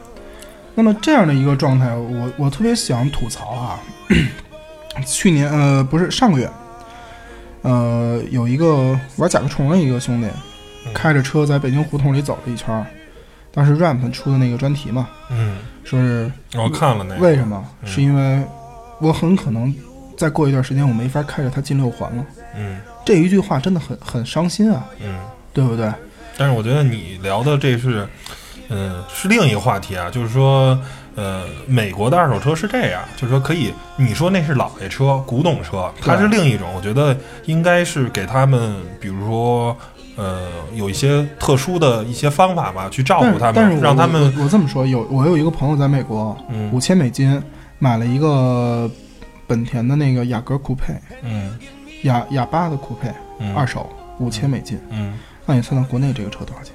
[0.75, 3.79] 那么这样的一个状态，我我特别想吐槽啊。
[5.07, 6.51] 去年呃不是上个月，
[7.63, 10.29] 呃有一个玩甲壳虫的一个兄弟，
[10.87, 12.87] 嗯开着车在北京胡同里走了一圈儿，
[13.53, 17.65] 当时 Ramp 出的那个专题嘛，嗯，说是我看了那个，为什么？
[17.83, 18.43] 嗯是因为
[19.01, 19.75] 我很可能
[20.17, 22.25] 再过一段时间我没法开着它进六环了。
[22.57, 25.19] 嗯这一句话真的很很伤心啊，嗯。
[25.55, 25.93] 对不对？
[26.39, 28.09] 但是我觉得你聊的这是，
[28.71, 30.81] 嗯，是另一个话题啊，就是说，
[31.15, 39.77] 呃，美国的二手车是这样，就是说可以，你说那是老爷车、古董车，它是另一种，我觉得应该是给他们，比如说，
[40.17, 46.71] 呃，有一些特殊的一些方法吧，去照顾他们，但是让他们，我我这么说，有我有一个朋友在美国，嗯。
[46.73, 47.43] 五千美金
[47.79, 48.91] 买了一个
[49.47, 51.59] 本田的那个雅阁酷配，嗯。
[52.05, 54.81] 雅雅八的酷配，嗯，二手五千美金。
[54.91, 55.19] 嗯。
[55.45, 56.73] 那你算算国内这个车多少钱？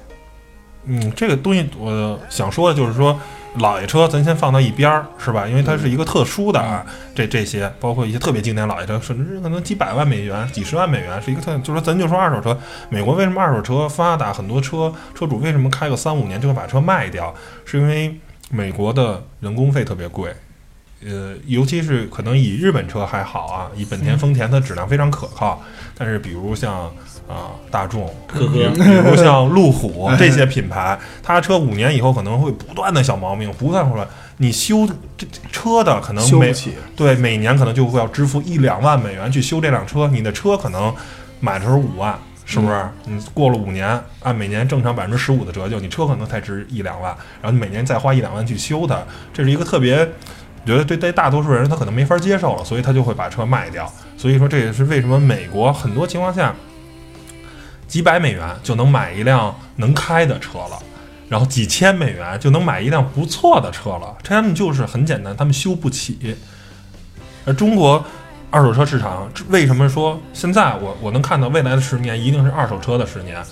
[0.88, 3.18] 嗯，这个东西我想说的就是说，
[3.56, 5.46] 老爷车咱先放到一边儿，是吧？
[5.46, 14.32] 因为它是一个特殊的啊，这这些包括一些特别经典老爷车，甚至可能几百万美元、几十万美元，是一个特，就是说咱就说二手车，美国为什么二手车发达？
[14.32, 17.34] 很多车车主为什么开个三五年就会把车卖掉？
[17.64, 18.18] 是因为
[18.50, 20.34] 美国的人工费特别贵。
[21.06, 25.62] 呃，尤其是可能以日本车还好啊，以本田、丰田它质量非常可靠，
[25.96, 26.90] 但是比如像
[27.28, 34.06] 啊、大众，呵呵，比如像路虎这些品牌，它车五年以后可能会不断的小毛病不断出来，
[34.38, 36.52] 你修这这车的可能每。
[36.96, 40.92] 对每年可能就会要支付一两万美元去修这辆车，你的车可能
[41.40, 42.18] 买的时候五万。
[42.50, 42.88] 是不是？
[43.04, 48.98] 你过了五年，按每年正常百分之十五的折旧，你车可能才值一两万，然后你每年再花一两万去修它，
[49.34, 53.86] 这是一个特别，我觉得对对大多数人他可能没法接受了，所以他就会把车卖掉。
[54.16, 56.54] 所以说这也是为什么美国很多情况下
[57.88, 60.78] 几百美元就能买一辆能开的车了，
[61.28, 64.16] 然后几千美元就能买一辆不错的车了。
[64.22, 66.36] 他们就是很简单，他们修不起。
[67.44, 68.04] 而中国
[68.50, 73.42] 二手车市场为什么说现在我我能看到未来的十年一定是二手车的十年？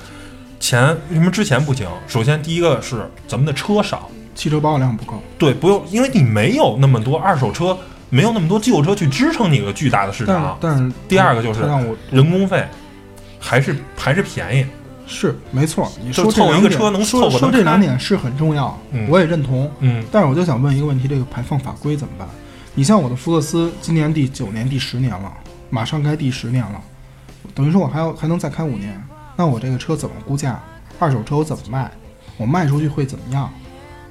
[0.58, 1.88] 前为什么之前不行？
[2.06, 7.76] 首先第一个是咱们的车少，汽车保有量不够，对，不用，因为你没有那么多二手车，
[8.08, 10.58] 没有那么多旧车去支撑你一个巨大的市场。
[10.60, 11.60] 但是第二个就是
[12.10, 12.66] 人工费
[13.46, 14.66] 还是还是便宜，
[15.06, 19.70] 是没错，你说这两点凑一个车能说说这两点是很重要，嗯我也认同。
[19.78, 22.28] 嗯但是我就想问一个问题：这个排放法规怎么办？
[22.74, 25.32] 你像我的福克斯，今年第九年、第十年了，
[25.70, 26.80] 马上该第十年了，
[27.54, 29.00] 等于说我还要还能再开五年，
[29.36, 30.60] 那我这个车怎么估价？
[30.98, 31.90] 二手车我怎么卖？
[32.36, 33.48] 我卖出去会怎么样？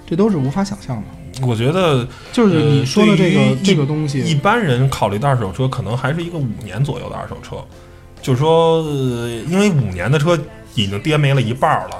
[0.07, 1.45] 这都是无法想象的。
[1.45, 7.57] 我觉得就是你说的这个、呃这个东西，一般人考虑的二手车可能还是一个五年左右的二手车，
[8.25, 10.35] 就是说，呃因为五年的车
[10.73, 11.97] 已经跌没了一半儿了。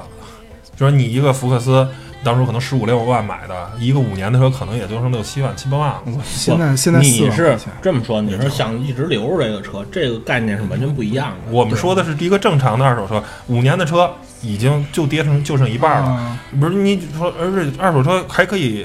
[0.74, 1.86] 就是你一个福克斯，
[2.24, 6.02] 当初可能十五六万买的，一个五年的车可能也就剩六七万、七八万了。
[6.06, 11.52] 我现在现在你是这么说，你是想一直留着这个车，这个概念是完全不一样的。
[11.52, 14.10] 我们说的是一个正常的二手车，五年的车
[14.42, 16.10] 已经就跌成就剩一半了。
[16.10, 18.84] 啊不是你说，而且二手车还可以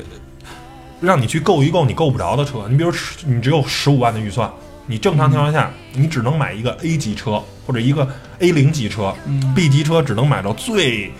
[1.00, 2.68] 让你去购一购你够不着的车。
[2.70, 4.50] 你比如十你只有十五万的预算，
[4.88, 8.08] 你正常情况下你只能买一个 A 级车或者一个
[8.40, 11.12] A 零级车、嗯 b 级车只能买到最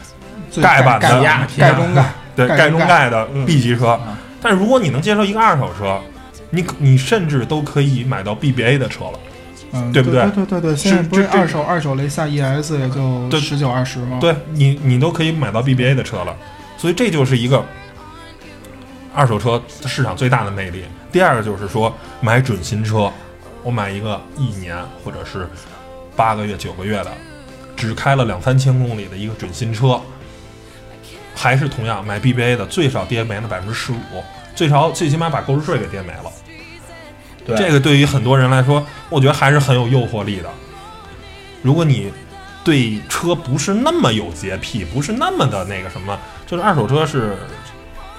[0.50, 1.22] 最盖板的
[1.58, 3.90] 盖中盖，对盖盖中盖 的嗯 B 级车。
[3.90, 6.00] 啊但是如果你能接受一个二手车，
[6.50, 9.20] 你你甚至都可以买到 BBA 的车了。
[9.74, 14.18] 嗯，对不对对对对对，现在不是二手二手雷萨 ES 也就对十九二十吗？
[14.20, 16.36] 对你，你都可以买到 BBA 的车了，
[16.76, 17.64] 所以这就是一个
[19.14, 20.84] 二手车市场最大的魅力。
[21.12, 23.12] 第二个就是说买准新车，
[23.64, 25.48] 我买一个一年或者是
[26.16, 27.12] 八个月、九个月的，
[27.76, 30.00] 只开了两三千公里的一个准新车，
[31.36, 34.24] 还是同样买 BBA 的，最少跌没了百分之十五，
[34.56, 36.32] 最少最起码把购置税给跌没了。
[37.46, 40.50] 对这个对于很多人来说，我觉得还是很有诱惑力的。
[41.64, 42.12] 如果你
[42.64, 47.36] 对车不是那么有洁癖，不是那么的那个什么，就是二手车是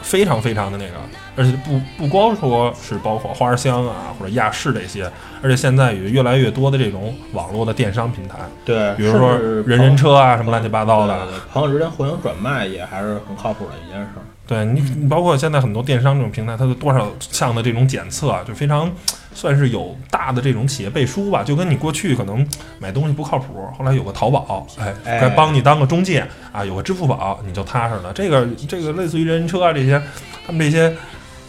[0.03, 0.95] 非常非常的那个，
[1.37, 5.11] 而且不不光说是包括花香啊或者亚视这些，
[5.43, 14.23] 而且现在有越来越多的这种网络的电商平台，对，比如说人人车啊什么乱七八糟的，朋友之间互相转卖也还是很靠谱的一件事儿。
[14.45, 18.91] 对你，你包括现在很多电商这种平台，它的多少项的这种检测啊，就非常
[19.33, 21.43] 算是有大的这种企业背书吧。
[21.43, 22.47] 就跟你过去可能
[22.79, 28.13] 买东西不靠谱，后来有个淘宝，哎，哎该帮你当个中介啊，有个支付宝你就踏实了。
[28.13, 30.03] 这个这个类似于人人车啊这些，
[30.45, 30.95] 他们这些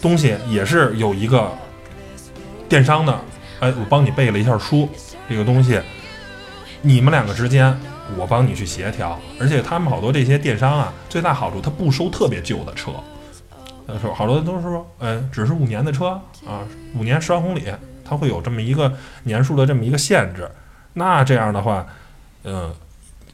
[0.04, 1.52] 东西也是有一个
[2.70, 3.20] 电商的，
[3.60, 4.88] 哎，我帮你背了一下书，
[5.28, 5.82] 这个东西
[6.84, 7.76] 你们两个之间。
[8.18, 12.92] 我帮你去协调，而且他们好多这些电商啊，最大好处他不收特别旧的车，
[13.88, 16.10] 呃，说好多都是说，哎，只是五年的车
[16.46, 17.63] 啊，五年十万公里，
[18.04, 20.52] 它会有这么一个年数的这么一个限制。
[20.92, 21.88] 那这样的话，
[22.44, 22.76] 嗯、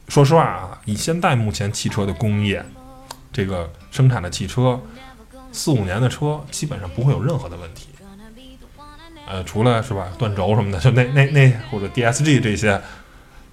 [0.06, 2.64] 说实话啊，以现在目前汽车的工业，
[3.32, 4.80] 这个生产的汽车，
[5.52, 7.88] 四五年的车基本上不会有任何的问题。
[9.26, 12.80] 呃，除了是吧，断轴什么的，就那那那或者 DSG 这些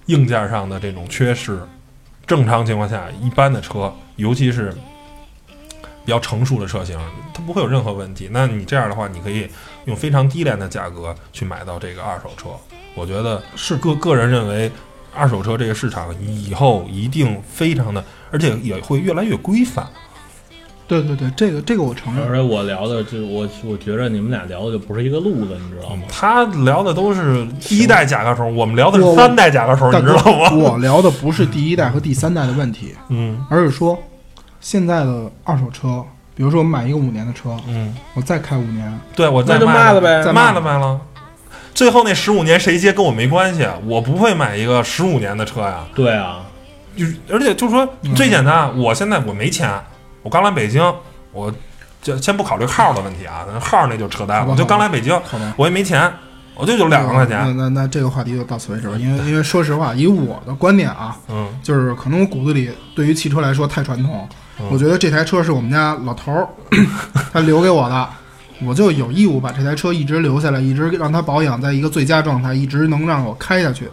[0.06, 1.60] 硬件上的这种缺失，
[2.26, 4.74] 正常情况下，一般的车，尤其是
[6.04, 6.98] 比较成熟的车型，
[7.32, 8.28] 它不会有任何问题。
[8.32, 9.48] 那你这样的话，你可以
[9.84, 12.48] 用非常低廉的价格去买到这个二手车。
[12.96, 14.68] 我觉得是个个人认为，
[15.14, 19.86] 二手车这个市场以后一定非常的，而且也会越来越规范。
[20.88, 22.26] 对对对，这个这个我承认。
[22.26, 26.02] 而且我聊的就我我觉着你们俩聊的就不是一个路子，你知道吗？
[26.08, 30.50] 他聊的都是第一代甲壳虫，我们聊的是三代甲壳虫，你知道，吗？
[30.50, 33.38] 我聊的不是第一代和第三代的问题， 嗯。
[33.50, 33.96] 而是说
[34.60, 36.02] 现在的二手车，
[36.34, 40.22] 比如说我们买一个五年的车，嗯，我再开五年，对我再那就卖了呗。
[40.22, 40.98] 再卖了卖了。
[41.74, 45.84] 最后那十五年谁接跟我没关系，我不会买一个十五年的车呀。
[45.94, 46.40] 对啊，
[46.96, 48.14] 就是而且就是说嗯。
[48.14, 49.70] 最简单，我现在我没钱，
[50.28, 50.82] 我刚来北京，
[51.32, 51.50] 我
[52.02, 55.18] 就先不考虑号的问题啊，那号那就扯淡了，我就刚来北京？
[55.56, 56.12] 我也没钱，
[56.54, 64.28] 我就有两万块钱，那那那这个话题就到此为止吧，因为因为说实话，以我的观点啊，嗯就是可能我骨子里对于汽车来说太传统，
[64.60, 66.46] 嗯我觉得这台车是我们家老头儿
[67.32, 68.08] 他留给我的，
[68.66, 73.88] 我就有义务把这台车一直留下来，一直让它保养在一个最佳状态，一直能让我开下去。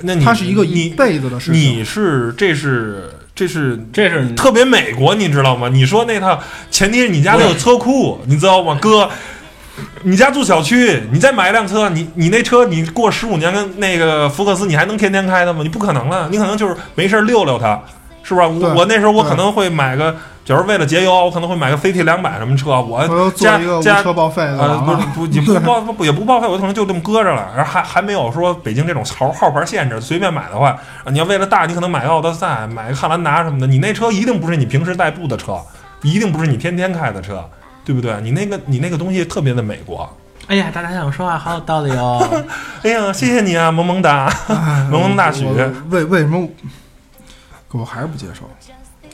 [0.00, 1.60] 那你它是一个一你辈子的事情。
[1.60, 5.68] 你是这是这是这是特别美国，你知道吗？
[5.68, 9.08] 你说那套前提是你家得有车库，你知道吗，哥？
[10.04, 15.60] 你家住小区，你再买一辆车，你你那车你过十五年跟那个福克斯，你还能天天开它吗？
[15.62, 17.78] 你不可能了，你可能就是没事溜溜它，
[18.22, 18.48] 是吧？
[18.58, 20.16] 对我我那时候我可能会买个，
[20.46, 25.12] 假如为了节油，我可能会买个 CT 两百什么车，我我要做加一个无加车报废的呃，不是了。
[25.12, 30.68] 不也不报不也不报废，我可能就这么搁着了，然后还还没有说北京这种号号牌限制，随便买的话，
[31.02, 35.60] 啊你要为了大，你可能买个奥德赛，买个汉兰达什么的，你那车一定不是你平时代步的车，
[36.02, 37.44] 一定不是你天天开的车，
[37.84, 38.14] 对不对？
[38.20, 40.08] 你那个你那个东西特别的美国。
[40.46, 42.24] 哎呀，大家想说话好有道理哦。
[42.84, 45.44] 哎呀，谢谢你啊，萌萌哒，哎 萌萌大许。
[45.90, 46.48] 为为什么？
[47.72, 48.48] 我还是不接受。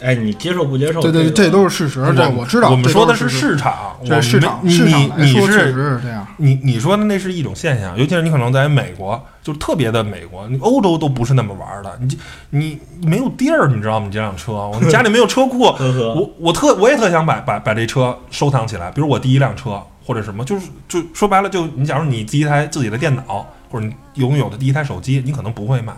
[0.03, 1.01] 哎，你接受不接受？
[1.01, 2.71] 对对，这都是事实，这我知道。
[2.71, 6.27] 我们说的是市场，我这们是市场你市场你你是是这样。
[6.39, 12.19] 你你说的那是一种现象，尤其是你可能在美国，就特别的美国，你欧洲都不是那么玩的，你
[12.51, 14.07] 你你没有地儿，你知道吗？
[14.07, 15.61] 你这辆车，我们家里没有车库，
[16.17, 25.93] 我我特我也特想把把把这车收藏起来，比如我第一辆车或者什么，就是就说白了，就你假如你第一台自己的电脑或者你拥有的第一台手机，你可能不会买，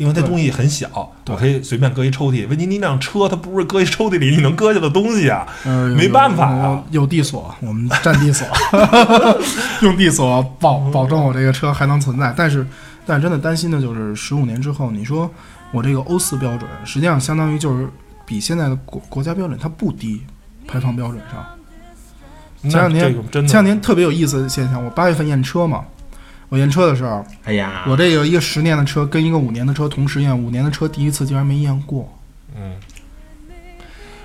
[0.00, 0.88] 因为它东西很小，
[1.28, 2.48] 我可以随便搁一抽屉。
[2.48, 8.48] 问题，你那辆车它不是搁一抽屉里你能搁下的东西啊，呃，没办法啊有有地锁，我们占地锁，
[9.82, 12.32] 用地锁保保证我这个车还能存在。
[12.34, 12.66] 但是，
[13.04, 15.30] 但是真的担心的就是十五年之后，你说
[15.70, 17.86] 我这个欧四标准，实际上相当于就是
[18.24, 20.22] 比现在的国国家标准它不低，
[20.66, 21.44] 排放标准上。
[22.70, 25.84] 前两天前两天特别有意思的现象，我八月份验车嘛，
[26.50, 32.12] 我验车的时候，哎呀，我这有一个十年的车跟一个五年的车同时验，五年的车第一次竟然没验过。
[32.54, 32.72] 嗯，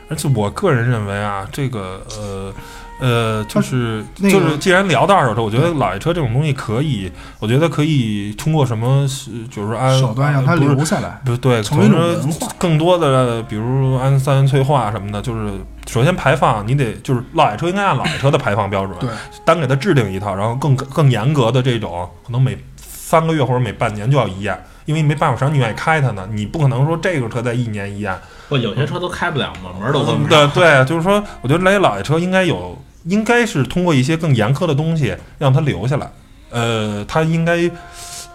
[0.09, 2.53] 而且我个人认为啊，这个呃
[2.99, 9.07] 呃，就是、那个就是，既然聊到二手车，我觉得老爷车这种东西可以，我觉得可以通过什么，
[9.51, 12.47] 就是按手段让它留下来，不对，从一种可能文化。
[12.57, 15.51] 更多的，比如按三元催化什么的，就是
[15.87, 19.09] 首先排放，你得就是老爷车应该按老爷车的排放标准，对，
[19.43, 26.27] 单给它制定一套，然后更更严格的这种，可能每三个月或者每半年就要一验，因为没办法，谁让你愿意开它呢？
[26.31, 28.17] 你不可能说这个车在一年一验。
[28.49, 30.49] 不，有些车都开不了嘛，门儿都关不对上。
[30.53, 36.11] 对，就是说，我觉得雷老爷车应该有，应该是通过一些更严苛的东西让它留下来。
[36.51, 37.69] 呃，它应该，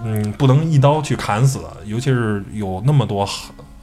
[0.05, 3.25] 嗯，不能一刀去砍死，尤其是有那么多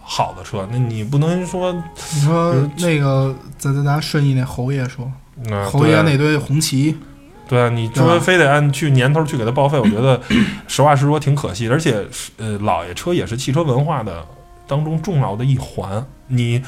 [0.09, 1.73] 好好的车，那你不能说，
[2.15, 5.11] 你说那个咱咱咱顺义那侯爷说，
[5.45, 6.97] 嗯、侯爷那堆红旗，
[7.45, 10.19] 对啊，你说非得按去年头去给它报废，我觉得
[10.65, 11.73] 实话实说挺可惜的。
[11.73, 14.25] 而且，呃，老爷车也是汽车文化的
[14.65, 16.05] 当中重要的一环。
[16.27, 16.63] 你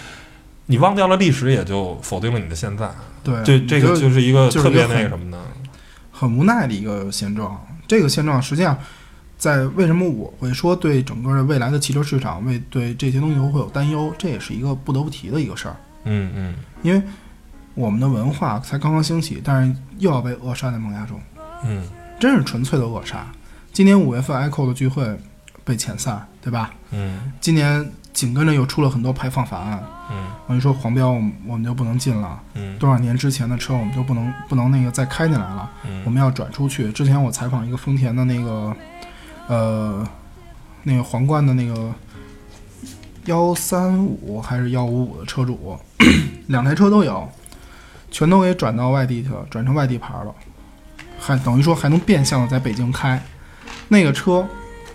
[0.66, 2.92] 你忘掉了历史，也就否定了你的现在。
[3.24, 5.38] 对，这这个就就是一个特别那个什么的。
[6.12, 7.58] 很无奈的一个现状。
[7.88, 8.78] 这个现状实际上，
[9.40, 15.76] 在为什么我会说对整个未来的汽车市场，为对这些东西会有担忧，这也是一个不得不提的一个事儿。
[16.04, 17.02] 嗯嗯因为
[17.74, 21.20] 我们的文化才刚刚兴起，但是又要被扼杀在萌芽中，
[21.64, 21.88] 嗯
[22.20, 23.26] 真是纯粹的扼杀。
[23.72, 25.18] 今年五月份 ICO 的聚会
[25.64, 26.72] 被遣散，对吧？
[26.92, 29.82] 嗯今年紧跟着又出了很多排放法案，
[30.12, 35.72] 嗯我一说黄标我们我们就不能进了，嗯多少年之前的车我们就不能不能那个再开进来了。
[35.86, 36.92] 嗯，我们要转出去。
[36.92, 38.76] 之前我采访一个丰田的那个，
[39.50, 40.08] 呃，
[40.84, 41.92] 那个皇冠的那个
[43.26, 45.76] 幺三五还是幺五五的车主，
[46.46, 47.28] 两台车都有，
[48.12, 50.32] 全都给转到外地去了，转成外地牌了，
[51.20, 53.20] 还等于说还能变相的在北京开。
[53.88, 54.48] 那个车，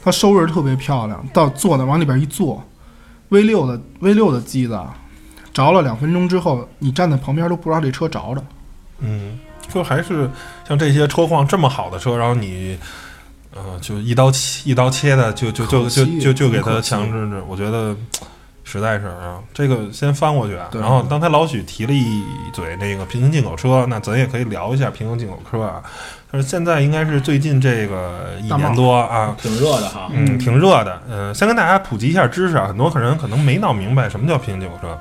[0.05, 2.63] 它收拾特别漂亮，到坐的往里边一坐
[3.31, 4.81] ，V 六的 V 六的机子，
[5.53, 8.45] 着了两分钟之后，你站在旁边都不知道这车着着。
[9.01, 9.37] 嗯，
[9.69, 10.31] 就还是
[10.69, 12.79] 像这些车况这么好的车，然后你。
[13.55, 17.97] 呃，就一刀切一刀切的，就就就就就就给它很可惜强制着，我觉得
[18.65, 20.71] 实在是啊，这个先翻过去啊。
[20.73, 25.83] 然后刚才老许提了一嘴那个平行进口车，那咱也可以聊一下平行进口车啊。
[26.33, 30.09] 但是现在应该是最近这个一年多啊，挺热的哈。
[30.13, 31.01] 嗯，挺热的。
[31.09, 34.99] 嗯、先跟大家普及一下知识啊，很多可能可能没闹明白什么叫平行进口车。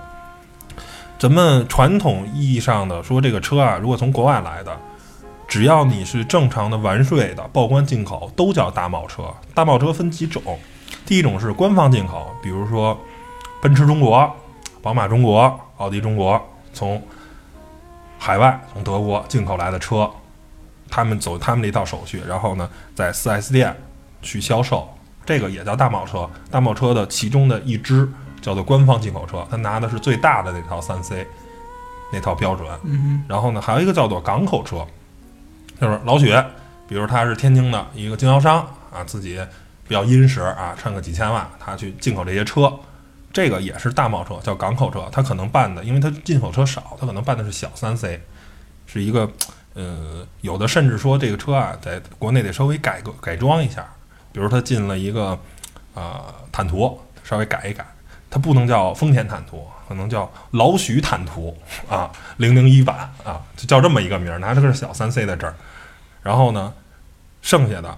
[1.17, 4.77] 咱们传统意义上的说，这个车啊，如果从国外来的，
[5.47, 9.23] 只要你是正常的完税的报关进口，都叫大贸车。
[9.53, 10.41] 大贸车分几种，
[11.05, 12.97] 第一种是官方进口，比如说
[13.61, 14.29] 奔驰中国、
[14.81, 16.41] 宝马中国、奥迪中国，
[16.73, 17.01] 从
[18.17, 20.09] 海外从德国进口来的车，
[20.89, 23.75] 他们走他们的一套手续，然后呢，在 4S 店
[24.21, 24.87] 去销售，
[25.25, 26.29] 这个也叫大贸车。
[26.49, 28.09] 大贸车的其中的一支
[28.41, 31.27] 叫做官方进口车，它拿的是最大的那套三 C
[32.11, 32.67] 那套标准。
[33.27, 34.85] 然后呢，还有一个叫做港口车，
[35.79, 36.33] 就是老许，
[36.87, 39.39] 比如他是天津的一个经销商啊，自己
[39.87, 42.73] 比较殷实啊，趁个几千万，他去进口这些车，
[43.31, 45.07] 这个也是大贸车，叫港口车。
[45.11, 48.21] 他可能办的，因为他进口车少，他可能办的是小三 C，
[48.85, 49.29] 是一个
[49.73, 53.85] 呃，有的甚至说这个车啊，在国内得稍微改个改装一下，
[54.31, 55.37] 比如他进了一个
[55.95, 57.85] 呃坦途，稍微改一改，
[58.29, 61.55] 它不能叫丰田坦途，可能叫老许坦途
[61.89, 65.55] 啊，零零一版啊，就叫这么一个名儿，拿着个小三 C 在这儿。
[66.21, 66.73] 然后呢，
[67.41, 67.97] 剩下的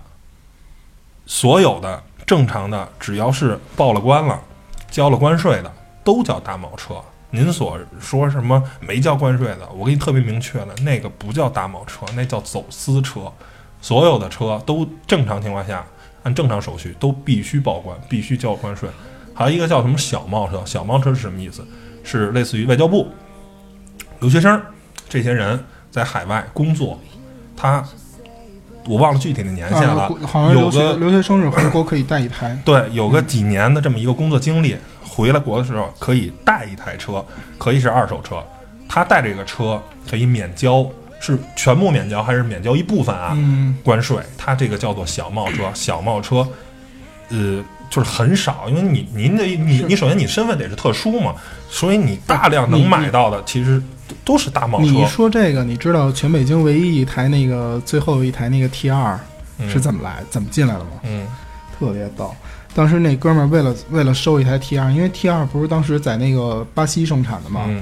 [1.25, 4.41] 所有的正常的，只要是报了关了、
[4.89, 5.71] 交了关税的，
[6.03, 6.95] 都叫大贸车。
[7.31, 13.31] 您所说什么没交关税的，我给你特别明确了，那个不叫大贸车，那叫走私车。
[13.81, 15.86] 所有的车都正常情况下
[16.23, 18.89] 按正常手续都必须报关，必须交关税。
[19.36, 21.63] 还有一个叫什么小贸车，小贸车是什么意思？
[22.03, 23.07] 是类似于外交部
[24.19, 24.61] 留学生
[25.09, 25.61] 这些人
[25.91, 26.99] 在海外工作，
[27.57, 27.83] 他
[28.88, 37.25] 我忘了具体的年，限了啊，，好像有个留学生是回国可以带一台， 对，有个几年的这么一个工作经历，回来国的时候可以带一台车，
[37.57, 38.43] 可以是二手车，
[38.88, 40.86] 他带这个车可以免交，
[41.19, 43.33] 是全部免交还是免交一部分啊？
[43.36, 45.71] 嗯，关税，它这个叫做小贸车。
[45.73, 46.47] 小贸车，
[47.29, 51.33] 呃，就是很少，因为你您的你你首先你身份得是特殊嘛，
[51.69, 55.05] 所以你大量能买到的其实都都是大贸你一。
[55.07, 59.19] 说这个，你知道全北京唯一一台那个最后一台那个 T 二
[59.59, 59.69] 嗯。
[59.69, 60.89] 是怎么来、怎么进来的吗？
[61.03, 61.27] 嗯。
[61.77, 62.33] 特别逗。
[62.73, 67.81] 当时那哥们儿为了为了收一台 T 二，因为 T 二不是当时在那个巴西生产的嘛，嗯。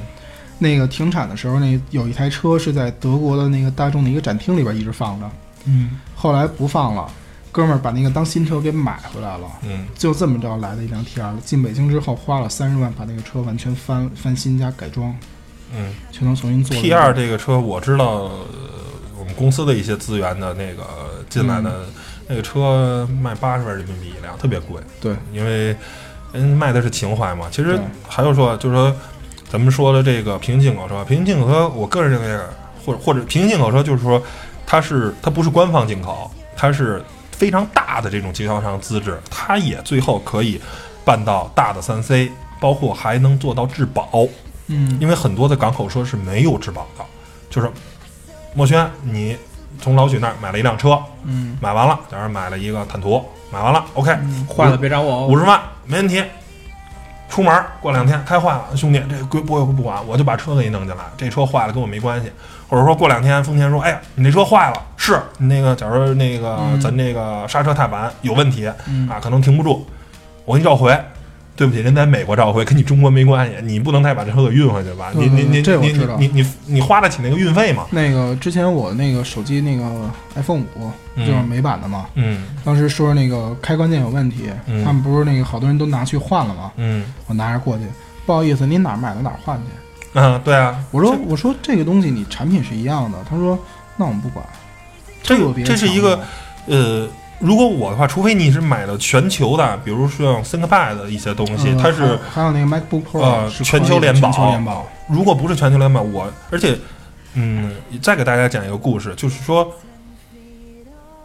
[0.60, 5.30] 那个停产的时候，那有一台车是在德国的那个大众的一个展厅里边一直放着，
[5.66, 6.00] 嗯。
[6.16, 7.10] 后来不放了，
[7.54, 9.48] 哥们儿把那个当新车给买回来了。
[9.64, 15.16] 嗯就这么着来的一辆 T 二，进北京之后花了三十万把那个车完全翻翻新加改装，
[15.74, 16.76] 嗯全都重新做。
[16.76, 18.40] ，T 二这个车我知道，呃
[19.18, 20.84] 我们公司的一些资源的那个
[21.30, 21.94] 进来的、嗯
[22.26, 24.82] 那个车卖八十万人民币一辆，特别贵。
[25.02, 25.76] 对，因为
[26.32, 27.48] 人卖的是情怀嘛。
[27.52, 27.78] 其实
[28.08, 28.96] 还有说，就是说
[29.52, 32.44] 咱们说的这个平行进口车，平行进口车，我个人认为，
[32.86, 34.24] 或者或者平行进口车，就是说
[34.66, 37.04] 它是它不是官方进口，它是
[37.44, 40.62] 非常大的这种经销商资质，它也最后可以
[41.04, 44.08] 办到大的三 C，包括还能做到质保。
[44.68, 47.04] 嗯，因为很多的港口车是没有质保的，
[47.50, 47.70] 就是
[48.56, 49.38] 墨轩，你
[49.82, 53.22] 从老许那儿买了一辆车，嗯，买完了，假如买了一个坦途，
[53.52, 54.18] 买完了，OK，
[54.48, 55.28] 坏了别找我哦。
[55.28, 56.24] 五十万没问题。
[57.30, 61.04] 出门过两天开坏了，兄弟，这归不不管，我就把车给你弄进来。
[61.18, 62.32] 这车坏了跟我没关系，
[62.70, 69.86] 或者说过两天丰田说，哎呀，你那车坏了，是你那个，假如说那个、嗯咱这个刹车踏板有问题、嗯啊，可能停不住，
[70.46, 70.98] 我给你召回。
[71.56, 75.12] 对不起，人在美国召回，跟你中国没关系，你不能再把这车给运回去吧？
[75.14, 77.86] 你你你你这我知道你你你花得起那个运费吗？
[77.92, 79.84] 那个之前我那个手机那个
[80.34, 86.72] iPhone 五、嗯就是美版的嘛，嗯当时说那个开关键有问题，嗯他们不是那个好多人都拿去换了吗？
[86.78, 87.84] 嗯我拿着过去，
[88.26, 89.64] 不好意思，您哪儿买的哪儿换去。
[90.14, 93.58] 嗯，对啊，我说我说这个东西你产品是一样的，他说
[93.96, 94.44] 那我们不管。
[95.24, 96.20] 这这是一个
[96.68, 97.08] 呃，
[97.40, 104.86] 如果我的话，除非你是买了全球的，比如说像 ThinkPad 的一些东西，呃它是还有那个 MacBook Pro 呃全球联保全球联保。
[105.08, 106.78] 如果不是全球联保，我而且
[107.34, 109.74] 嗯，再给大家讲一个故事，就是说，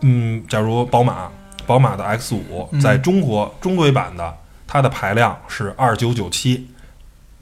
[0.01, 1.29] 嗯，假如宝马
[1.67, 4.35] 宝马的 X 五嗯在中国、中规版的，
[4.67, 6.69] 它的排量是二九九七，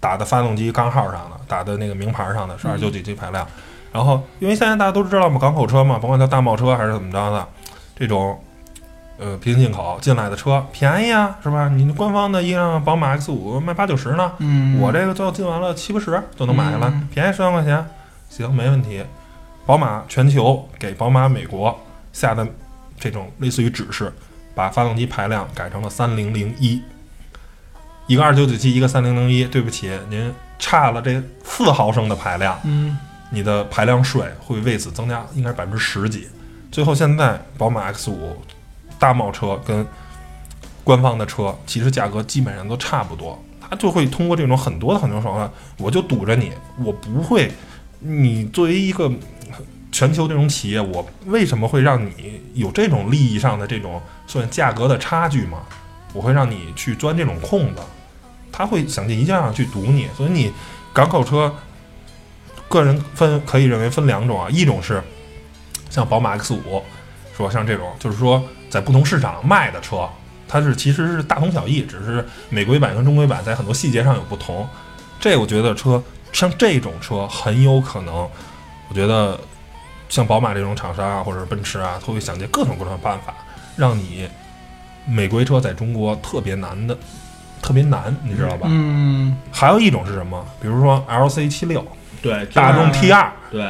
[0.01, 3.47] 打的发动机钢号上的，打的那个名牌上的是二九九七排量。
[3.97, 7.49] 然后，因为现在大家都知道嘛，港口车嘛，甭管叫大贸车还是怎么着的，
[7.99, 8.39] 这种
[9.19, 11.71] 呃平行进口进来的车便宜啊，是吧？
[11.71, 17.87] 你官方的一辆宝马 X 五卖八九十呢，嗯，我这个最后进完了七八十就能买下来，嗯便宜十万块钱，
[18.29, 19.03] 行，没问题。
[19.65, 21.75] 宝马全球给宝马美国
[22.13, 22.47] 下的
[23.01, 24.13] 这种类似于指示，
[24.55, 26.83] 把发动机排量改成了三零零一，
[28.07, 29.45] 一个二九九七，一个三零零一。
[29.47, 32.97] 对不起，您差了这四毫升的排量，嗯
[33.31, 36.29] 你的排量税会为此增加，应该是百分之十几。
[36.71, 38.37] 最后现在宝马 X 五
[38.99, 39.87] 大贸车跟
[40.85, 47.51] 官方的车其实价格基本上都差不多，它就会通过这种很多的很多手段，我就堵着你，我不会，
[48.01, 49.11] 你作为一个
[49.91, 55.63] 全球这种企业，我为什么会让你有这种利益上的这种算价格的差距嘛？
[56.13, 57.81] 我会让你去钻这种空子，
[58.53, 60.53] 他会想尽一切办法去堵你，所以你
[60.93, 61.55] 港口车。
[62.77, 65.03] 个人分可以认为分两种啊，一种是
[65.89, 66.83] 像宝马 X 五，
[67.35, 70.07] 说像这种，就是说在不同市场卖的车，
[70.47, 74.69] 它是其实是大同小异，只是美规版跟中规版在很多细节上有不同。
[75.19, 76.03] 这我觉得车
[76.33, 78.15] 像这种车很有可能，
[78.91, 79.41] 我觉得
[80.11, 83.35] 像宝马这种厂商啊，或者是奔驰啊，都会想尽各种各样的办法，
[83.75, 84.29] 让你
[85.07, 86.97] 美规车在中国特别难的，
[87.63, 88.67] 特别难，你知道吧？
[88.71, 90.47] 嗯，还有一种是什么？
[90.61, 91.83] 比如说 LC 七六。
[92.23, 93.61] 对，大众 T 二对，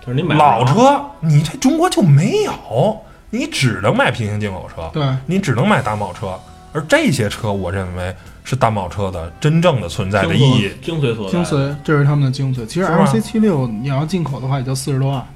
[0.00, 3.00] 就是你买老车，你这中国就没有，
[3.30, 6.38] 你只能买平行进口车，对，你只能买大贸车，
[6.72, 10.70] 而这些车，我认为是大贸车的真正的存在的意义。
[10.82, 11.32] 精髓所在。
[11.32, 12.64] 精髓，这是他们的精髓。
[12.66, 15.26] 其实是吧 LC 七六你要进口的话，也就四十多万。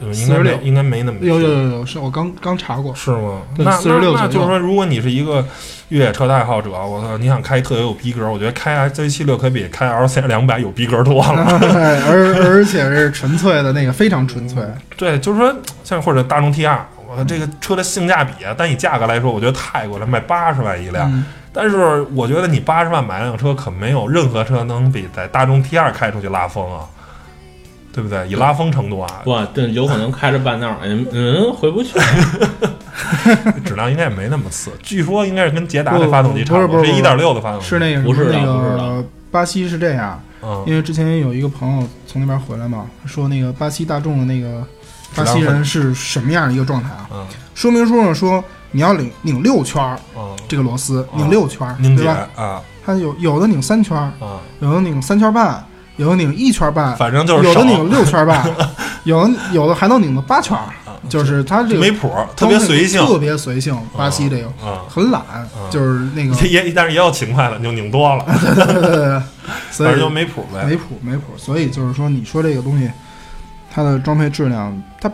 [0.00, 2.94] 呃应该没应该没那么有有有有，是我刚刚查过。
[2.94, 3.42] 是吗？
[3.56, 5.44] 那46那那就是说，如果你是一个
[5.88, 11.44] 越野车的爱好者，我操，你想开特别有逼格，我觉得开 S 七六可比开 L C 两百有逼格多了。
[12.08, 14.62] 而而且是纯粹的那个，非常纯粹。
[14.96, 21.10] 对，就是说，像或者大众 T 二，我这个车的性价比啊，单以价格来说，我觉得太贵了，卖八十万一辆。
[21.10, 26.84] 嗯，但是我觉得你八十万买辆车，可没有任何车能比在大众 T 二开出去拉风啊，
[27.98, 28.28] 对不对？
[28.28, 31.98] 以拉风程度啊，不，这有可能开着半道儿，嗯嗯，回不去。
[33.64, 34.70] 质量应该也没那么次。
[34.80, 37.66] 据说应该是跟捷达的发动机差多，不多不是一点六的发动机。
[37.66, 44.64] 是那个不是那不是的个巴西是这样，嗯因为之前有一个朋友从那边回来嘛，说那个巴西大众的那个
[45.16, 47.08] 巴西人是什么样的一个状态啊？
[47.12, 52.28] 嗯说明书上说你要拧拧六圈儿嗯，这个螺丝，拧六圈儿，凝结对吧？
[52.36, 55.62] 啊它有有的拧三圈儿，啊，有的拧三圈半，
[55.98, 58.42] 有的拧一圈半，反正就是有的拧六圈半，
[59.04, 60.56] 有的有的还能拧到八圈，
[61.08, 63.76] 就是它这个没谱，特别随性，特别随性。
[63.96, 64.82] 巴西这个啊。
[64.88, 65.22] 很懒，
[65.70, 69.22] 就是那个也但是也有勤快的，就拧多了，对对对对，
[69.70, 70.64] 所以就没谱呗。
[70.64, 71.24] 没谱没谱。
[71.36, 72.90] 所以就是说，你说这个东西，
[73.70, 75.10] 它的装配质量，它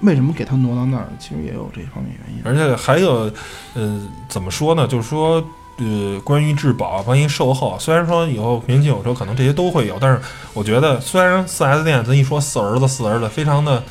[0.00, 1.06] 为什么给它挪到那儿？
[1.18, 2.42] 其实也有这方面原因。
[2.44, 3.30] 而且还有，
[3.74, 4.86] 呃，怎么说呢？
[4.86, 5.42] 就是说，
[5.78, 10.20] 呃，关于质保、关于售后，虽然说以后平行有车可能这些都会有，但是
[10.52, 13.82] 我觉得，虽然四 S 店咱一说四儿子四儿子，非常的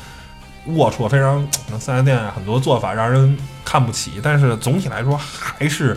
[0.68, 1.46] 龌龊，非常
[1.78, 5.96] 四 S 店很多做法让人看不起，但是总体来说还是。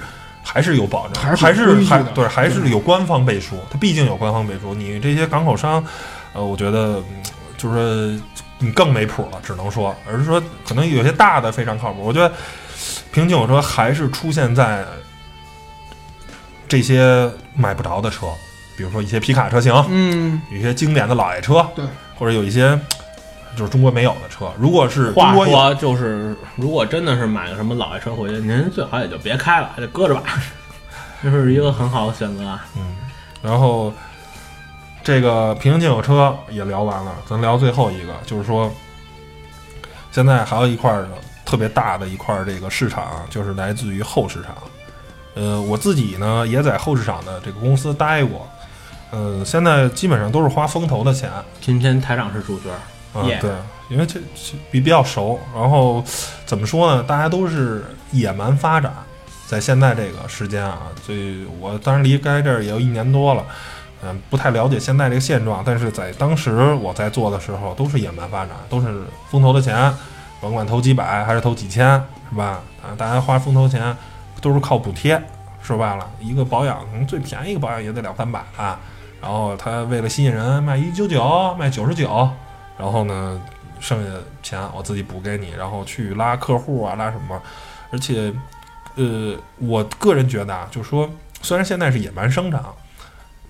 [0.50, 3.58] 还是有保证，还是还对，还是有官方背书。
[3.70, 5.84] 它毕竟有官方背书，你这些港口商，
[6.32, 7.22] 呃，我觉得嗯
[7.58, 8.24] 就是说
[8.58, 12.02] 你更没谱了，只能说，而是说可能有些大的非常靠谱。
[12.02, 12.34] 我觉得
[13.12, 14.86] 平行有车还是出现在
[16.68, 18.28] 这些买不着的车，
[18.76, 21.86] 比如说一些皮卡车型，嗯，有一些经典的老爷车，对，
[22.18, 22.78] 或者有一些
[23.56, 24.52] 就是中国没有的车。
[24.60, 30.24] 如果是中话国有，说就是，如果真的是买个什么老爷车回去，您最好也就别开了， 还得搁着吧。
[31.24, 32.66] 这是一个很好的选择啊。
[32.76, 32.96] 嗯，
[33.42, 33.92] 然后
[35.04, 38.72] 这个平行进口车也聊完了，咱聊最后一个，就是说
[40.12, 41.10] 现在还有一块儿的
[41.46, 44.54] 特别大的一块儿这个市场啊，就是来自于后市场。
[45.38, 48.48] 呃，我自己呢也在后市场的这个公司待过，
[49.12, 52.70] 呃，现在基本上都是花风投的钱啊，今天台长是主角，
[53.28, 53.52] 耶对，
[53.90, 55.40] 因为这这比比较熟。
[55.54, 56.04] 然后
[56.48, 57.04] 怎么说呢？
[57.04, 58.92] 大家都是野蛮发展，
[59.48, 63.46] 在现在这个时间啊，所以我当然离开这儿也有一年多了，
[64.04, 65.62] 嗯，不太了解现在这个现状。
[65.64, 69.94] 但是在当时我在做的时候，都是野蛮发展，都是风投的钱，
[70.42, 71.86] 甭管投几百还是投几千，
[72.32, 72.60] 是吧？
[72.82, 73.96] 啊，大家花风投钱
[74.42, 75.22] 都是靠补贴。
[75.62, 78.80] 说白了，一个保养可能最便宜一个保养也得两三百啊。
[79.20, 82.30] 然后他为了吸引人，卖一九九，卖九十九，
[82.78, 83.42] 然后呢，
[83.80, 87.42] 剩下的钱我自己补给你，然后去拉客户啊，拉什么？
[87.92, 88.32] 而且，
[88.96, 91.10] 呃，我个人觉得啊，就是说，
[91.42, 92.74] 虽然现在是野蛮生长，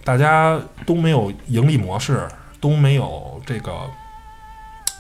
[0.04, 2.28] 大家都没有盈利模式，
[2.60, 3.82] 都没有这个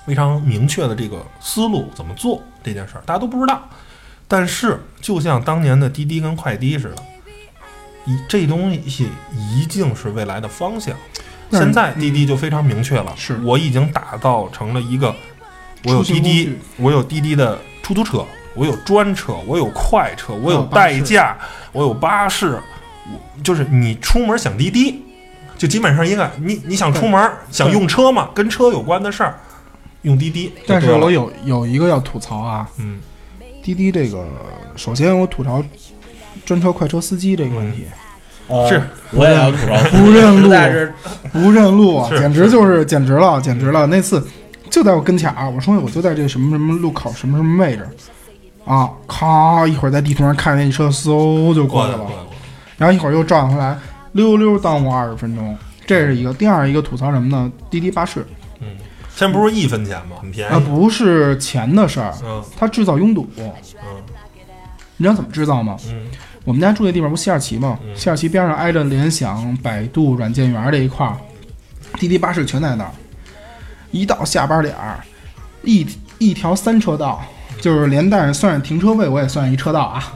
[0.05, 3.61] 非常明确的这个思路怎么做这件事儿，大家都不知道。
[4.27, 6.95] 但是，就像当年的滴滴跟快滴似的，
[8.05, 10.93] 一这东西一定是未来的方向。
[11.49, 13.39] 现在滴滴就非常明确了，是。
[13.43, 15.15] 我已经打造成了一个，
[15.85, 21.37] 我有滴滴，我有滴滴的出租车，我有专车，我有快车，我有代驾，
[21.71, 22.59] 我有巴士，
[23.05, 25.01] 我就是你出门想滴滴，
[25.57, 29.39] 就基本上一个你你想出门想用车嘛，跟车有关的事儿，
[30.01, 30.51] 用滴滴。
[30.67, 32.99] 但是我有有一个要吐槽啊，嗯
[33.67, 34.25] 滴滴这个，
[34.77, 35.61] 首先我吐槽
[36.45, 37.83] 专车快车司机这个问题，
[38.69, 40.93] 是我也要吐槽， 不认路在是
[41.33, 43.85] 不认路啊，是简直就是简直了，简直了！
[43.87, 44.25] 那次
[44.69, 47.85] 就在我跟前儿，我说我就在这什么什么路口什么什么位置
[48.63, 52.07] 啊，咔，一会儿在地图上看见一车，嗖就过来了
[52.77, 53.77] 然后一会儿又转回来，
[54.13, 55.57] 溜溜耽误二十分钟。
[55.85, 57.51] 这是一个，第二一个吐槽什么呢？
[57.69, 58.46] 滴滴巴士嗯，
[59.17, 60.17] 现在不是一分钱吗？
[60.21, 60.69] 很便宜啊，宜。
[60.69, 63.27] 不是钱的事儿，嗯它制造拥堵。
[63.39, 63.51] 嗯
[64.95, 65.75] 你知道怎么制造吗？
[65.89, 66.05] 嗯
[66.43, 67.79] 我们家住的地方不西二旗吗？
[67.83, 71.17] 嗯西二旗边上挨着联想、百度、软件园这一块儿，
[71.99, 72.91] 滴滴巴士全在那儿。
[73.89, 74.99] 一到下班点儿，
[75.63, 75.87] 一
[76.19, 77.23] 一条三车道，
[77.59, 80.13] 就是连带算上停车位，我也算一车道啊。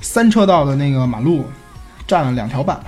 [0.00, 1.44] 三车道的那个马路，
[2.06, 2.80] 占了两条半。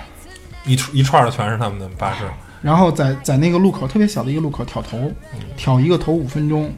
[0.64, 2.24] 一串一串的全是他们的巴士。
[2.66, 5.12] 然后在在那个路口特别小的一个路口挑头，
[5.56, 6.74] 挑一个头五分钟，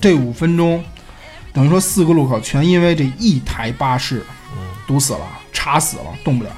[0.00, 0.80] 这五分钟
[1.52, 4.24] 等于说四个路口全因为这一台巴士
[4.86, 6.50] 堵死了，插死了，动不了。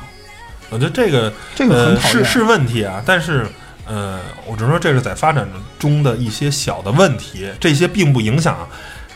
[0.68, 2.18] 我觉得这个这个很讨厌。
[2.18, 3.46] 呃是是问题啊，但是
[3.86, 5.48] 呃，我只能说这是在发展
[5.78, 8.68] 中的一些小的问题，这些并不影响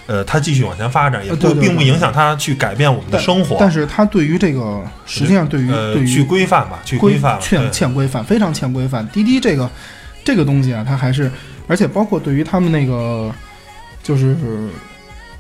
[0.07, 3.57] 呃它继续往前发展，也并不影响它去改变我们的生活。
[3.59, 9.07] 但是它对于这个，实际上对于呃，对于去规范吧，去规规范了，欠欠规范，非常欠规范。
[9.09, 9.69] 滴滴这个
[10.25, 11.31] 这个东西啊，它还是，
[11.67, 13.33] 而且包括对于他们那个
[14.03, 14.37] 就是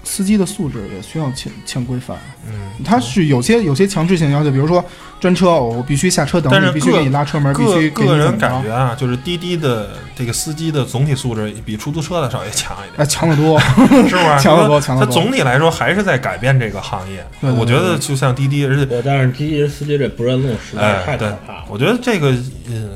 [0.07, 2.17] 司机的素质也需要欠欠规范。
[2.49, 2.55] 嗯，
[2.85, 4.83] 他是有些有些强制性要求，比如说
[5.19, 13.59] 专车，我必须下车等但是你，必须个给你拉车门，必须给你个人感觉啊，就是滴滴的这个司机的总体素质比出租车的稍微强一哎，点，强得多。
[13.61, 14.17] 是不是？
[14.39, 17.27] 强得多强得它多总体来说还是在改变这个行业。
[17.41, 21.65] 对对我觉得就像滴滴，而且对，但是滴滴司机这不认路实在哎，太可怕了。
[21.69, 22.31] 我觉得这个，
[22.69, 22.91] 嗯，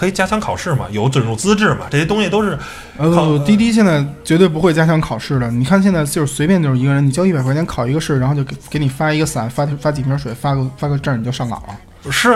[0.00, 2.58] 可以加强考试嘛，有准入资质嘛，这些东西都是
[2.96, 5.50] 呃，滴滴现在绝对不会加强考试的。
[5.50, 12.10] 你看现在就是随便就是一个人，你交一百块钱考一个试，然后就给给你发一个伞，发发几瓶水，发个发个证，你就上岗了。
[12.10, 12.34] 是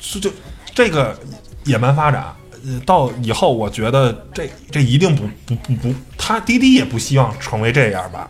[0.00, 0.28] 是就
[0.74, 1.16] 这个
[1.62, 2.24] 野蛮发展。
[2.66, 8.28] 呃，到以后我觉得这这一定不不不不，他滴滴也不希望成为这样吧。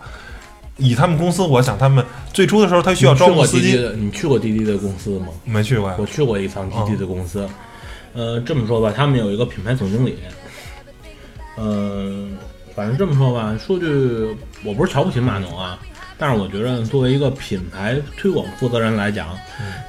[0.76, 2.04] 以他们公司，我想他们
[2.34, 5.28] 最初的时候，他需要招募司机，你去过滴滴的公司吗？
[5.44, 6.04] 没去过呀我。
[6.04, 7.48] 去过一趟滴滴的公司，
[8.14, 10.16] 呃，这么说吧，他们有一个品牌总经理，
[11.56, 12.28] 呃，
[12.74, 15.78] 反正这么说吧，说句我不是瞧不起码农啊，
[16.16, 19.36] 但是我觉得作为一个品牌推广负责人来讲，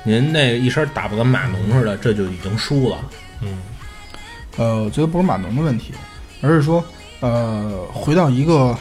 [0.04, 2.98] 您那一身打扮跟码农似的，这就已经输了。
[3.42, 3.60] 嗯
[4.58, 5.94] 呃，我觉得不是码农的问题，
[6.42, 6.84] 而是说，
[7.20, 8.76] 呃，回到一个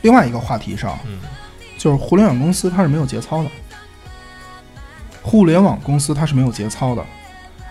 [0.00, 1.18] 另外一个话题上，嗯
[1.76, 3.50] 就是互联网公司它是没有节操的，
[5.20, 7.04] 互联网公司它是没有节操的。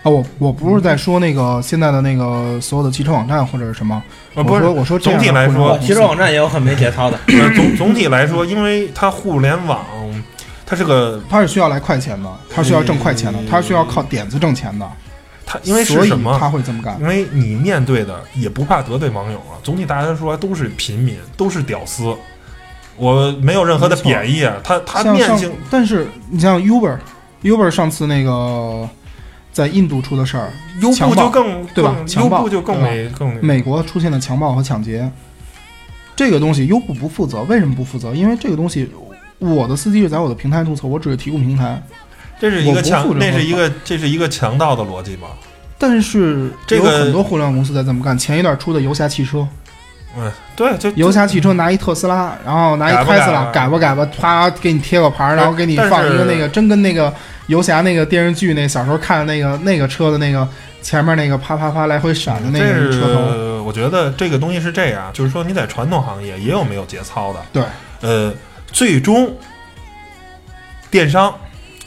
[0.06, 4.00] 啊，我我不是在说那个现在的那个所有的汽车网站或者是什么，
[4.36, 9.84] 呃不是我说总体来说汽车网站也有很没节操的，呃总总体来说，因为它互联网，
[10.64, 14.88] 它是个它是需要来快钱的，它需要挣快钱的，它需要靠点子挣钱的，
[15.44, 16.36] 它因为所以是什么？
[16.38, 16.96] 他会这么干。
[17.00, 22.14] 因为你面对的也不怕得罪网友啊，总体大家说都是平民，都是屌丝，
[22.96, 24.54] 我没有任何的贬义啊。
[24.62, 28.88] 他他面性，但是你像 Uber，Uber 上次那个
[29.56, 30.50] 在印度出的事儿，
[30.82, 31.96] 优步就更对吧？
[32.18, 33.62] 优步就更美更美。
[33.62, 35.10] 国出现了强暴和抢劫，
[36.14, 38.14] 这个东西优步不负责，为什么不负责？
[38.14, 38.86] 因为这个东西，
[39.38, 41.82] 我的司机是在我的平台注册，我只是提供平台，
[42.38, 45.28] 这是一个强，任何那是一个这是一个强盗的逻辑吗？
[45.78, 48.18] 但是这个有很多互联网公司在这么干。
[48.18, 49.48] 前一段出的游侠汽车，
[50.18, 57.10] 嗯，对，就游侠汽车拿一特斯拉，然后拿一特斯拉改改吧改吧，啪给你贴个牌儿，然后给你放一个那个，真跟那个
[57.46, 60.46] 游侠那个电视剧那小时候看的那个那个车的那个
[60.82, 67.64] 前面那个啪啪啪来回闪的那这个车头，我觉得这个东西是这样，就是说你在传统行业也有没有节操的，对，
[68.00, 68.34] 呃，
[68.72, 69.32] 最终
[70.90, 71.34] 电商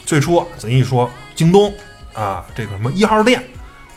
[0.06, 1.74] 最初咱一说京东
[2.14, 3.42] 啊，这个什么一号店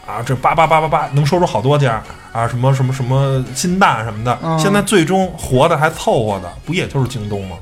[0.06, 2.02] 啊，这叭叭叭叭叭能说出好多家
[2.32, 7.56] 啊，什么什么什么新蛋什么的，嗯现在最终活的还凑合的，不也就是京东吗？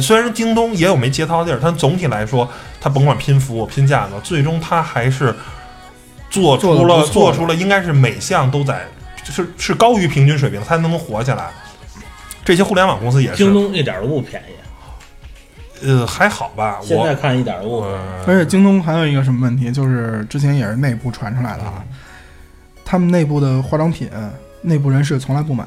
[0.00, 2.48] 虽然京东也有没节操的地儿，但总体来说，
[2.80, 5.34] 它甭管拼服务、拼价格，最终它还是
[6.28, 8.86] 做做出了做出了应该是每项都在
[9.24, 11.50] 是是高于平均水平，才能活下来。
[12.44, 16.80] 这些互联网公司也是京，东一点儿都不便宜，呃，还好吧。
[16.82, 17.94] 现在看一点儿都不便宜。
[17.94, 21.84] 呃，而且京东还有一个什么问题，就是之前也是内部传出来的啊，
[22.84, 24.10] 他们内部的化妆品，
[24.62, 25.64] 内部人士从来不买，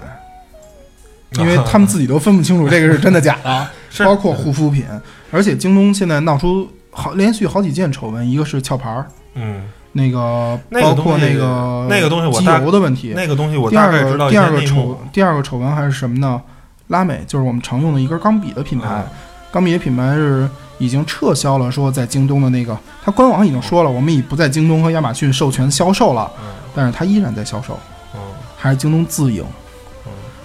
[1.42, 4.86] 因为他们自己都分不清楚这个是真的假的， 是包括护肤品。
[5.32, 9.64] 而且京东现在闹出好连续好几件丑闻，一个是壳牌儿，嗯，
[9.94, 13.14] 那个包括那个那个东西我机油的问题。
[13.16, 15.00] 那个东西我第二大概知道第二个丑。
[15.12, 16.42] 第二个丑闻还是什么呢？
[16.88, 19.18] 拉美就是我们常用的一根钢笔的品牌，嗯
[19.52, 27.80] 钢笔的品牌是已经撤销了，说在京东的那个，它官网已经说了，我们已不在京东和亚马逊授权销售了，嗯但是它依然在销售，
[28.14, 28.20] 嗯
[28.58, 29.44] 还是京东自营。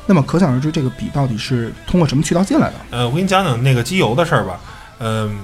[0.09, 2.75] 嗯那么可想而知，这个笔到底是通过什么渠道进来的？
[2.93, 4.59] 呃，我给你讲讲那个机油的事儿吧。
[5.01, 5.39] 嗯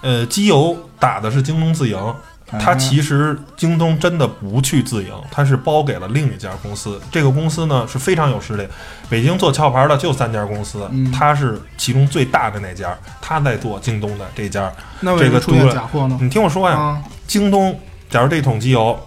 [0.00, 2.14] 呃，机油打的是京东自营，
[2.58, 7.00] 它哎其实京东真的不去自营，它是包给了另一家公司。
[7.12, 8.66] 这个公司呢是非常有实力，
[9.08, 14.72] 北京做壳牌的就三家公司，嗯它是其中最大的那家，它在做京东的这家。
[14.98, 16.18] 那为什么出现假货呢？
[16.20, 17.78] 你听我说呀，啊，京东，
[18.10, 18.98] 假如这桶机油，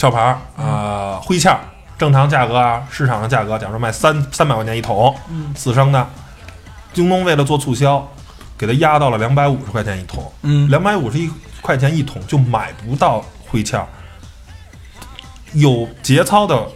[0.00, 1.54] 壳牌儿啊、灰壳，
[2.00, 6.08] 正常价格啊，市场的价格，假如说卖三三百块钱一桶，嗯四升的，
[6.94, 8.08] 京东为了做促销，
[8.56, 11.30] 给它压到了两百五十块钱一桶，嗯，两百五十一
[11.60, 13.86] 块钱一桶就买不到灰壳。
[15.52, 16.66] 有节操的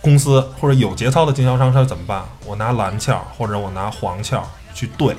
[0.00, 2.22] 公司或者有节操的经销商，他怎么办？
[2.46, 4.40] 我拿蓝壳或者我拿黄壳
[4.72, 5.16] 去兑，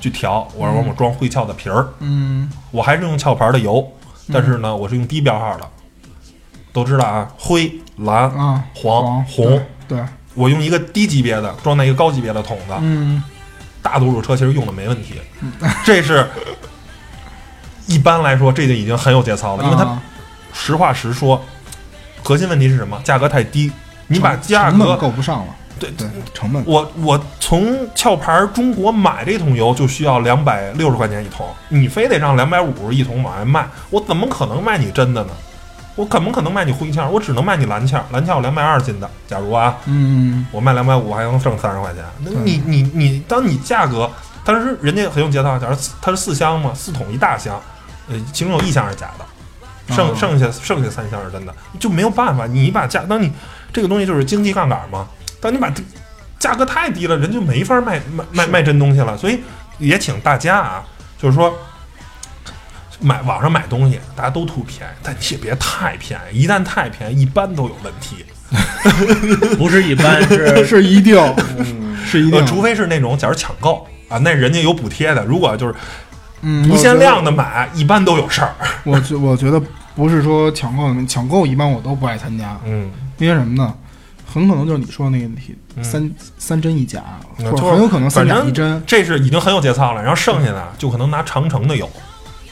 [0.00, 1.86] 去调，我让我装灰壳的皮儿。
[2.00, 3.86] 嗯我还是用壳牌的油，
[4.32, 5.70] 但是呢，我是用低标号的。
[6.78, 9.98] 都知道啊，灰、蓝、啊，黄、黄红，对，
[10.34, 13.22] 我用一个低级别的装在一个高级别的桶子，嗯。
[13.80, 15.14] 大多数车其实用的没问题。
[15.84, 16.26] 这是
[17.86, 20.02] 一般来说，这就已经很有节操了，因为它啊。
[20.52, 21.40] 实话实说，
[22.22, 23.00] 核心问题是什么？
[23.04, 23.70] 价格太低，
[24.08, 26.62] 你把价格够不上了，对对，成本。
[26.66, 35.30] 我我从壳牌中国买这桶油就需要两百六十块钱一桶，你非得让两百五十一桶往外卖，我怎么可能卖你真的呢？
[35.98, 37.04] 我怎么可能卖你灰壳？
[37.08, 42.04] 我只能卖你蓝壳，蓝壳我两百二斤的，假如啊，嗯我卖两百五还能挣三十块钱。
[42.20, 44.08] 那你你你，当你价格，
[44.44, 47.60] 但是人家很有节操，假如它是四箱嘛，四桶一大箱，
[48.08, 52.46] 呃，其中有一箱是假的，剩哦剩下剩下三箱是真的，就没有办法。
[52.46, 53.32] 你把价，当你
[53.72, 55.04] 这个东西就是经济杠杆嘛，
[55.40, 55.82] 当你把这
[56.38, 59.18] 价格太低了，人就没法卖卖卖卖真东西了。
[59.18, 59.40] 所以
[59.78, 60.84] 也请大家啊，
[61.20, 61.52] 就是说。
[63.00, 66.42] 买网上买东西，大家都图便宜，但你也别太便宜。
[66.42, 68.24] 一旦太便宜，一般都有问题。
[69.58, 71.16] 不是一般，是 是一定，
[72.04, 75.24] 是一定呃，，除非是那种假如抢购啊，那人家有补贴的。
[75.24, 75.74] 如果就是
[76.40, 78.54] 嗯，不限量的买，一般都有事儿。
[78.84, 79.60] 我觉我觉得
[79.94, 83.74] 不是说抢购，抢购一般我都不爱参加，嗯，因为什么呢？
[84.30, 87.02] 很可能就是你说的那个问题，嗯三三针一假，
[87.36, 88.82] 很有可能三反正假一针。
[88.86, 90.02] 这是已经很有节操了。
[90.02, 91.88] 然后剩下的就可能拿长城的油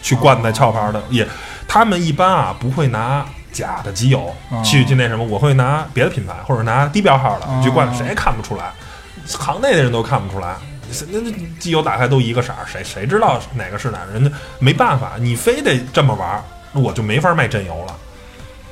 [0.06, 1.26] 去灌在壳牌的，也
[1.66, 8.70] 他们一般啊不会拿假的机油哦去去那什么，我会拿别的品牌或者拿低标号的哦去灌，谁也看不出来，
[9.26, 10.54] 行内的人都看不出来。
[11.10, 14.12] 那那机油打开都一个色儿，谁谁知道哪个是哪个？
[14.12, 14.30] 人家
[14.60, 17.96] 没办法，你非得这么玩儿，那我就没法卖真油了。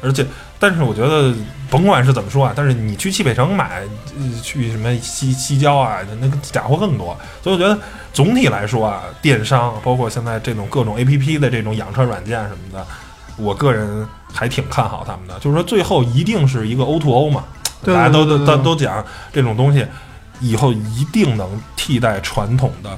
[0.01, 0.25] 而且，
[0.61, 1.35] 但是我觉得，
[1.69, 3.83] 甭管是怎么说啊，但是你去汽配城买，
[4.17, 7.19] 呃去什么西西郊啊，那个假货更多。
[7.43, 7.77] 所以我觉得
[8.15, 12.87] 总体来说啊，电商包括现在这种各种 A P P 的这种养车软件什么的，
[13.37, 15.39] 我个人还挺看好他们的。
[15.41, 17.45] 就是说，最后一定是一个 O to O 嘛，
[17.85, 19.85] 大家都都都都讲这种东西，
[20.41, 22.97] 以后一定能替代传统的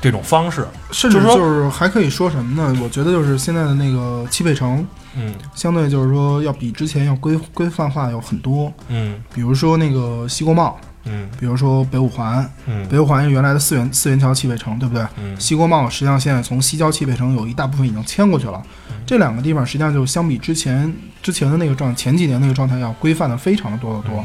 [0.00, 0.66] 这种方式。
[0.90, 2.80] 甚至就是说就是还可以说什么呢？
[2.82, 8.72] 我觉得就是现在的那个汽配城，嗯相对就是说要比之前要规规范化有很多。
[8.88, 11.28] 嗯比如说那个西国贸，嗯。
[11.38, 12.86] 比如说北五环，嗯。
[12.88, 15.04] 北五环是原来的四元四元桥汽配城，对不对？
[15.18, 15.38] 嗯。
[15.38, 18.96] 西国贸实际上现在从西郊汽配城有一大部分已经迁过去了，嗯。
[19.06, 20.92] 这两个地方实际上就相比之前
[21.22, 24.24] 之前的那个状前几年那个状态要规范的非常的多得多，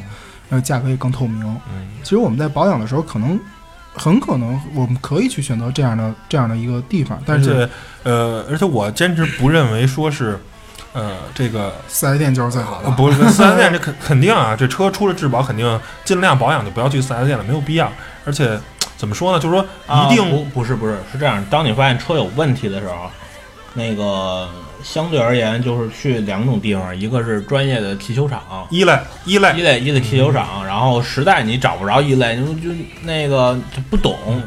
[0.49, 1.43] 呃，价格也更透明。
[1.73, 1.87] 嗯。
[2.03, 3.39] 其实我们在保养的时候，可能
[3.93, 7.67] 很可能我们可以去选择这样的这样的一个地方，但是
[8.03, 10.37] 呃，而且我坚持不认为说是，
[10.95, 12.87] 呃，这个四 S 店就是最好的。
[12.87, 17.91] 呃不是四 S 店，这肯肯定啊，这车出了质保，肯定尽量保养就不要去四 S 店了，没有必要。
[18.25, 18.57] 而且
[18.97, 23.11] 怎么说呢，就是说一定、啊不不是不是是这样，当你发现车有问题的时候，
[23.73, 24.47] 那个
[24.81, 34.41] 相对而言就是去两种地方，一个是专业的汽修厂，一类一类一类一类汽修厂，然后实在你找不着一类，你就就那个就不懂，嗯，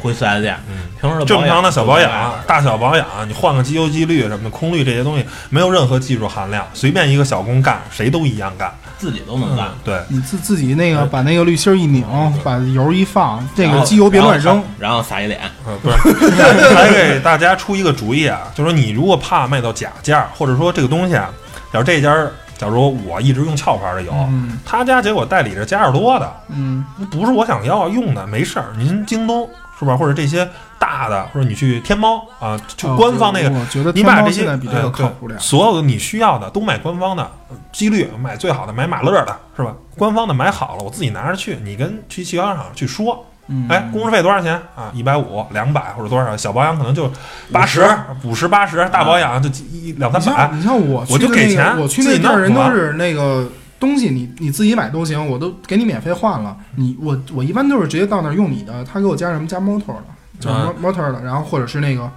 [0.00, 0.76] 回四 S 店，嗯。
[1.00, 8.72] 平时的正常的小保保养、大小保养，你换个机油机滤什么的，空滤这些东西没有任何技术含量，随便一个小工干，谁都一样干。
[8.98, 9.66] 自己都能干。
[9.66, 12.04] 嗯。，对，你自自己那个把那个滤芯儿一拧，
[12.42, 14.62] 把油一放，这个机油别乱扔。
[14.78, 15.94] 然后撒一脸，嗯，不是，
[16.74, 21.28] 还给大家出一个主意啊，就是说你如果怕卖到假价，或者说这个东西啊，
[21.72, 29.48] 假如这家儿，假如我一直用壳牌的油，嗯他家结果代理着加尔多的，嗯，不是我想要用的，没事儿，您京东
[29.78, 29.96] 是吧？
[29.96, 30.48] 或者这些
[30.78, 35.42] 大的，或者你去天猫啊，就哦官方那个，我觉得这些现在比这个呃靠谱点对。
[35.42, 39.74] 所有的你需要的都买官方的，呃几率买最好的，买马乐的是吧？
[39.98, 44.90] 官方的买好了，我自己拿着去，你跟去汽修厂商去说，嗯，哎，工时费多少钱啊？
[44.92, 46.36] 一百五、两百或者多少？
[46.36, 47.10] 小保养可能就
[47.52, 47.86] 八十、
[48.24, 50.76] 五十、八十，大保养就一两三百你像。
[50.76, 56.56] 我去我就给钱我去那地儿人都是那个东西你你自己买都行，我都给你免费换了。
[56.74, 60.04] 你我我一般都是直接到那儿用你的，他给我加什么加 motor 的，
[60.40, 60.50] 就
[60.82, 62.10] motor 的，然后或者是那个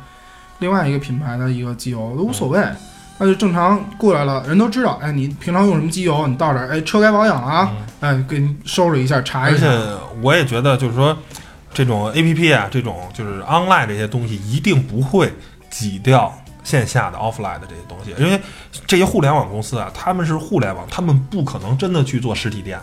[0.60, 2.60] 另外一个品牌的一个机油都无所谓。
[3.20, 6.26] 那就正常过来了，人都知道，哎，你平常用什么机油？
[6.26, 9.98] 你到这儿，哎，车该保养了啊，哎，给你收拾一下，查一下而且。
[10.22, 11.16] 我也觉得，就是说，
[11.74, 15.34] 这种 A P P 啊，这种就是 online 这些东西，一定不会
[15.70, 18.40] 挤掉线下的 offline 的这些东西，因为
[18.88, 22.80] 这些互联网公司啊，他们是互联网，他们不可能真的去做实体店。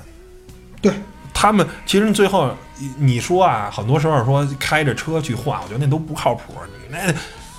[0.80, 0.93] 对。
[1.39, 6.55] 他们其实最后你你说啊，很多时候说开着车去换，我觉得那都不靠谱。
[6.64, 7.12] 你那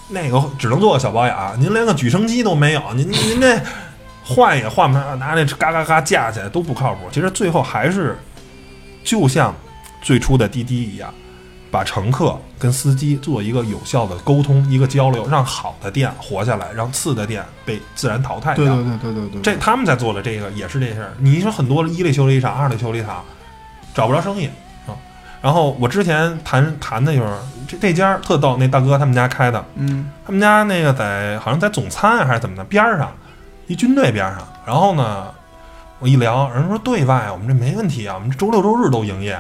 [0.10, 3.60] 那个只能做个小保养，您连个举升机都没有，您您这
[4.24, 7.02] 换也换不上，拿那嘎嘎嘎架起来都不靠谱。
[7.12, 8.18] 其实最后还是
[9.04, 9.54] 就像
[10.02, 11.14] 最初的滴滴一样，
[11.70, 18.66] 把乘客跟司机做一个有效的沟通、一个交流，让好的店活下来，让次的店被自然淘汰掉。
[18.66, 21.14] 对对对对对对，这他们在做的这个也是这事儿。
[21.20, 23.24] 你说很多一类修理厂、二类修理厂
[23.94, 24.54] 找不着生意啊。
[25.42, 27.28] 然后我之前谈谈的就是
[27.68, 33.12] 这这家特逗，那大哥他们家开的，嗯他们家那个在好像在总参啊还是怎么的边儿上，
[33.68, 34.40] 一军队边上。
[34.66, 35.28] 然后呢，
[36.00, 39.40] 我一聊，人说对外我们这没问题啊，我们这周六周日都营业。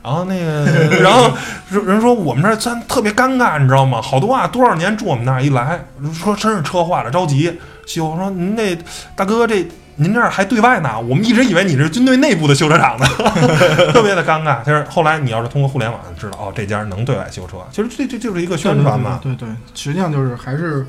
[0.00, 0.64] 然后那个，
[1.02, 1.30] 然后
[1.70, 4.00] 人说我们这儿咱特别尴尬，你知道吗？
[4.00, 5.80] 好多啊，多少年住我们那儿一来，
[6.14, 8.16] 说真是车坏了着急修。
[8.16, 8.78] 说您那
[9.16, 9.66] 大哥这
[10.00, 13.06] 您这儿还对外呢，我们一直以为你是军队内部的修车厂呢，
[13.92, 14.62] 特别的尴尬。
[14.64, 19.18] 就是后来你要是通过互联网知道，哦，这家能对外修车，其实这这就是一个宣传嘛。
[19.22, 20.86] 对对对对，实际上就是还是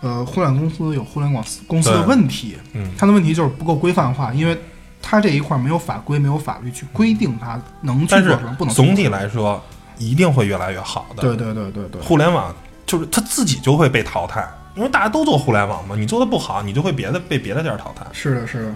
[0.00, 4.58] 呃，互联网公司有互联网公司的问题，嗯，它的问题就是不够规范化，因为
[5.00, 9.62] 它这一块没有法规，没有法律去规定它能去但是做什么，不能总体来说，
[9.96, 11.22] 一定会越来越好的。
[11.22, 18.74] 对对对对对，互联网就是它自己就会被淘汰，因为大家都做互联网嘛，你做的不好，你就会别的被别的地儿淘汰，是的，是的，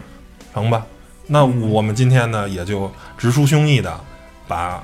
[0.53, 0.84] 成吧？
[1.26, 3.99] 那我们今天呢，也就直抒胸臆的
[4.47, 4.82] 把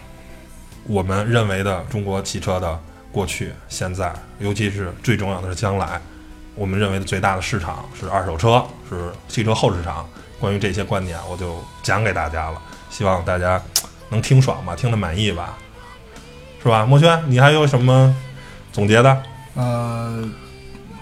[0.87, 2.79] 我们认为的中国汽车的
[3.13, 6.01] 过去、现在，尤其是最重要的是将来，
[6.55, 10.07] 我们认为的最大的市场是二手车，是汽车后市场。
[10.41, 12.61] 关于这些观点，我就讲给大家了，
[12.91, 13.63] 希望大家
[14.09, 15.57] 能听爽吧，听得满意吧，
[16.61, 16.85] 是吧？
[16.85, 18.13] 墨轩，你还有什么
[18.73, 19.23] 总结的？
[19.55, 20.29] 呃，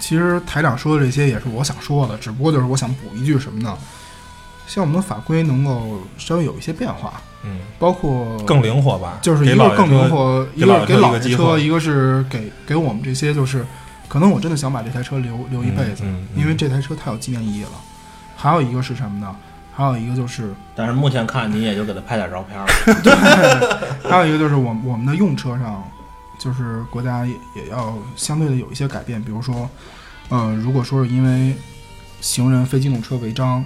[0.00, 3.76] 其实台长说的这些也是我想说的，只不过就是我想补一句什么呢？
[4.66, 13.66] 希望我们的法规能够稍微有一些变化，嗯，包括更灵活吧，就是一个更灵活，一个是给老爷车，一个是给给我们这些就是，
[14.08, 17.70] 可能我真的想把这台车留留一辈子，嗯嗯嗯因为这台车太有纪念意义了。
[18.36, 19.34] 还有一个是什么呢？
[19.72, 22.66] 还有一个就是，但是目前看你也就给他拍点照片儿，
[24.08, 25.82] 还有一个就是我我们的用车上，
[26.40, 29.68] 就是国家也也要相对的有一些改变，比如说，
[30.30, 31.54] 呃，如果说是因为
[32.22, 33.62] 行人非机动车违章，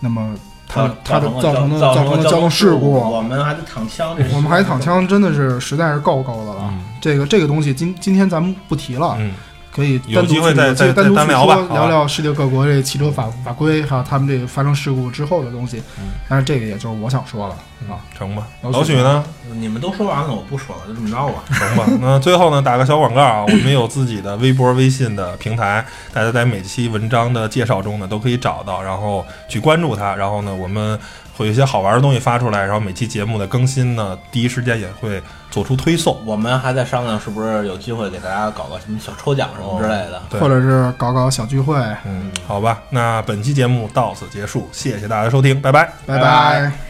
[0.00, 0.34] 那么
[0.66, 6.70] 它它的造成的造成的交通事故，我们还得躺枪，这我们还躺枪，真的是实在是够够的了。
[6.72, 6.80] 嗯。
[7.00, 9.32] 这个这个东西今今天咱们不提了，嗯，
[9.74, 15.82] 可以有机会再再单独去再单聊吧聊聊世界各国这汽车法法规，还有他们这个发生事故之后的东西。
[15.98, 17.54] 嗯但是这个也就是我想说了
[17.88, 17.96] 啊。
[18.16, 18.46] 成吧。
[18.62, 19.24] 老许老许呢？
[19.54, 21.42] 你们都说完了，我不说了，就这么着吧。
[21.50, 21.86] 成吧。
[22.00, 30.14] 那最后呢，打个小广告啊，我们有自己的微博、微信的平台，大家在每期文章的介绍中呢都可以找到，然后去关注它。
[30.14, 30.98] 然后呢，我们
[31.38, 35.22] 会有一些好玩的东西发出来，然后每期节目的更新呢，第一时间也会
[35.52, 36.20] 做出推送。
[36.26, 40.20] 我们还在商量是不是有机会给大家搞个什么小抽奖什么之类的。
[40.28, 45.88] 对或者是搞搞小聚会，嗯，好吧，那本期节目到此结束，谢谢大家收听，拜拜。
[46.04, 46.87] 拜拜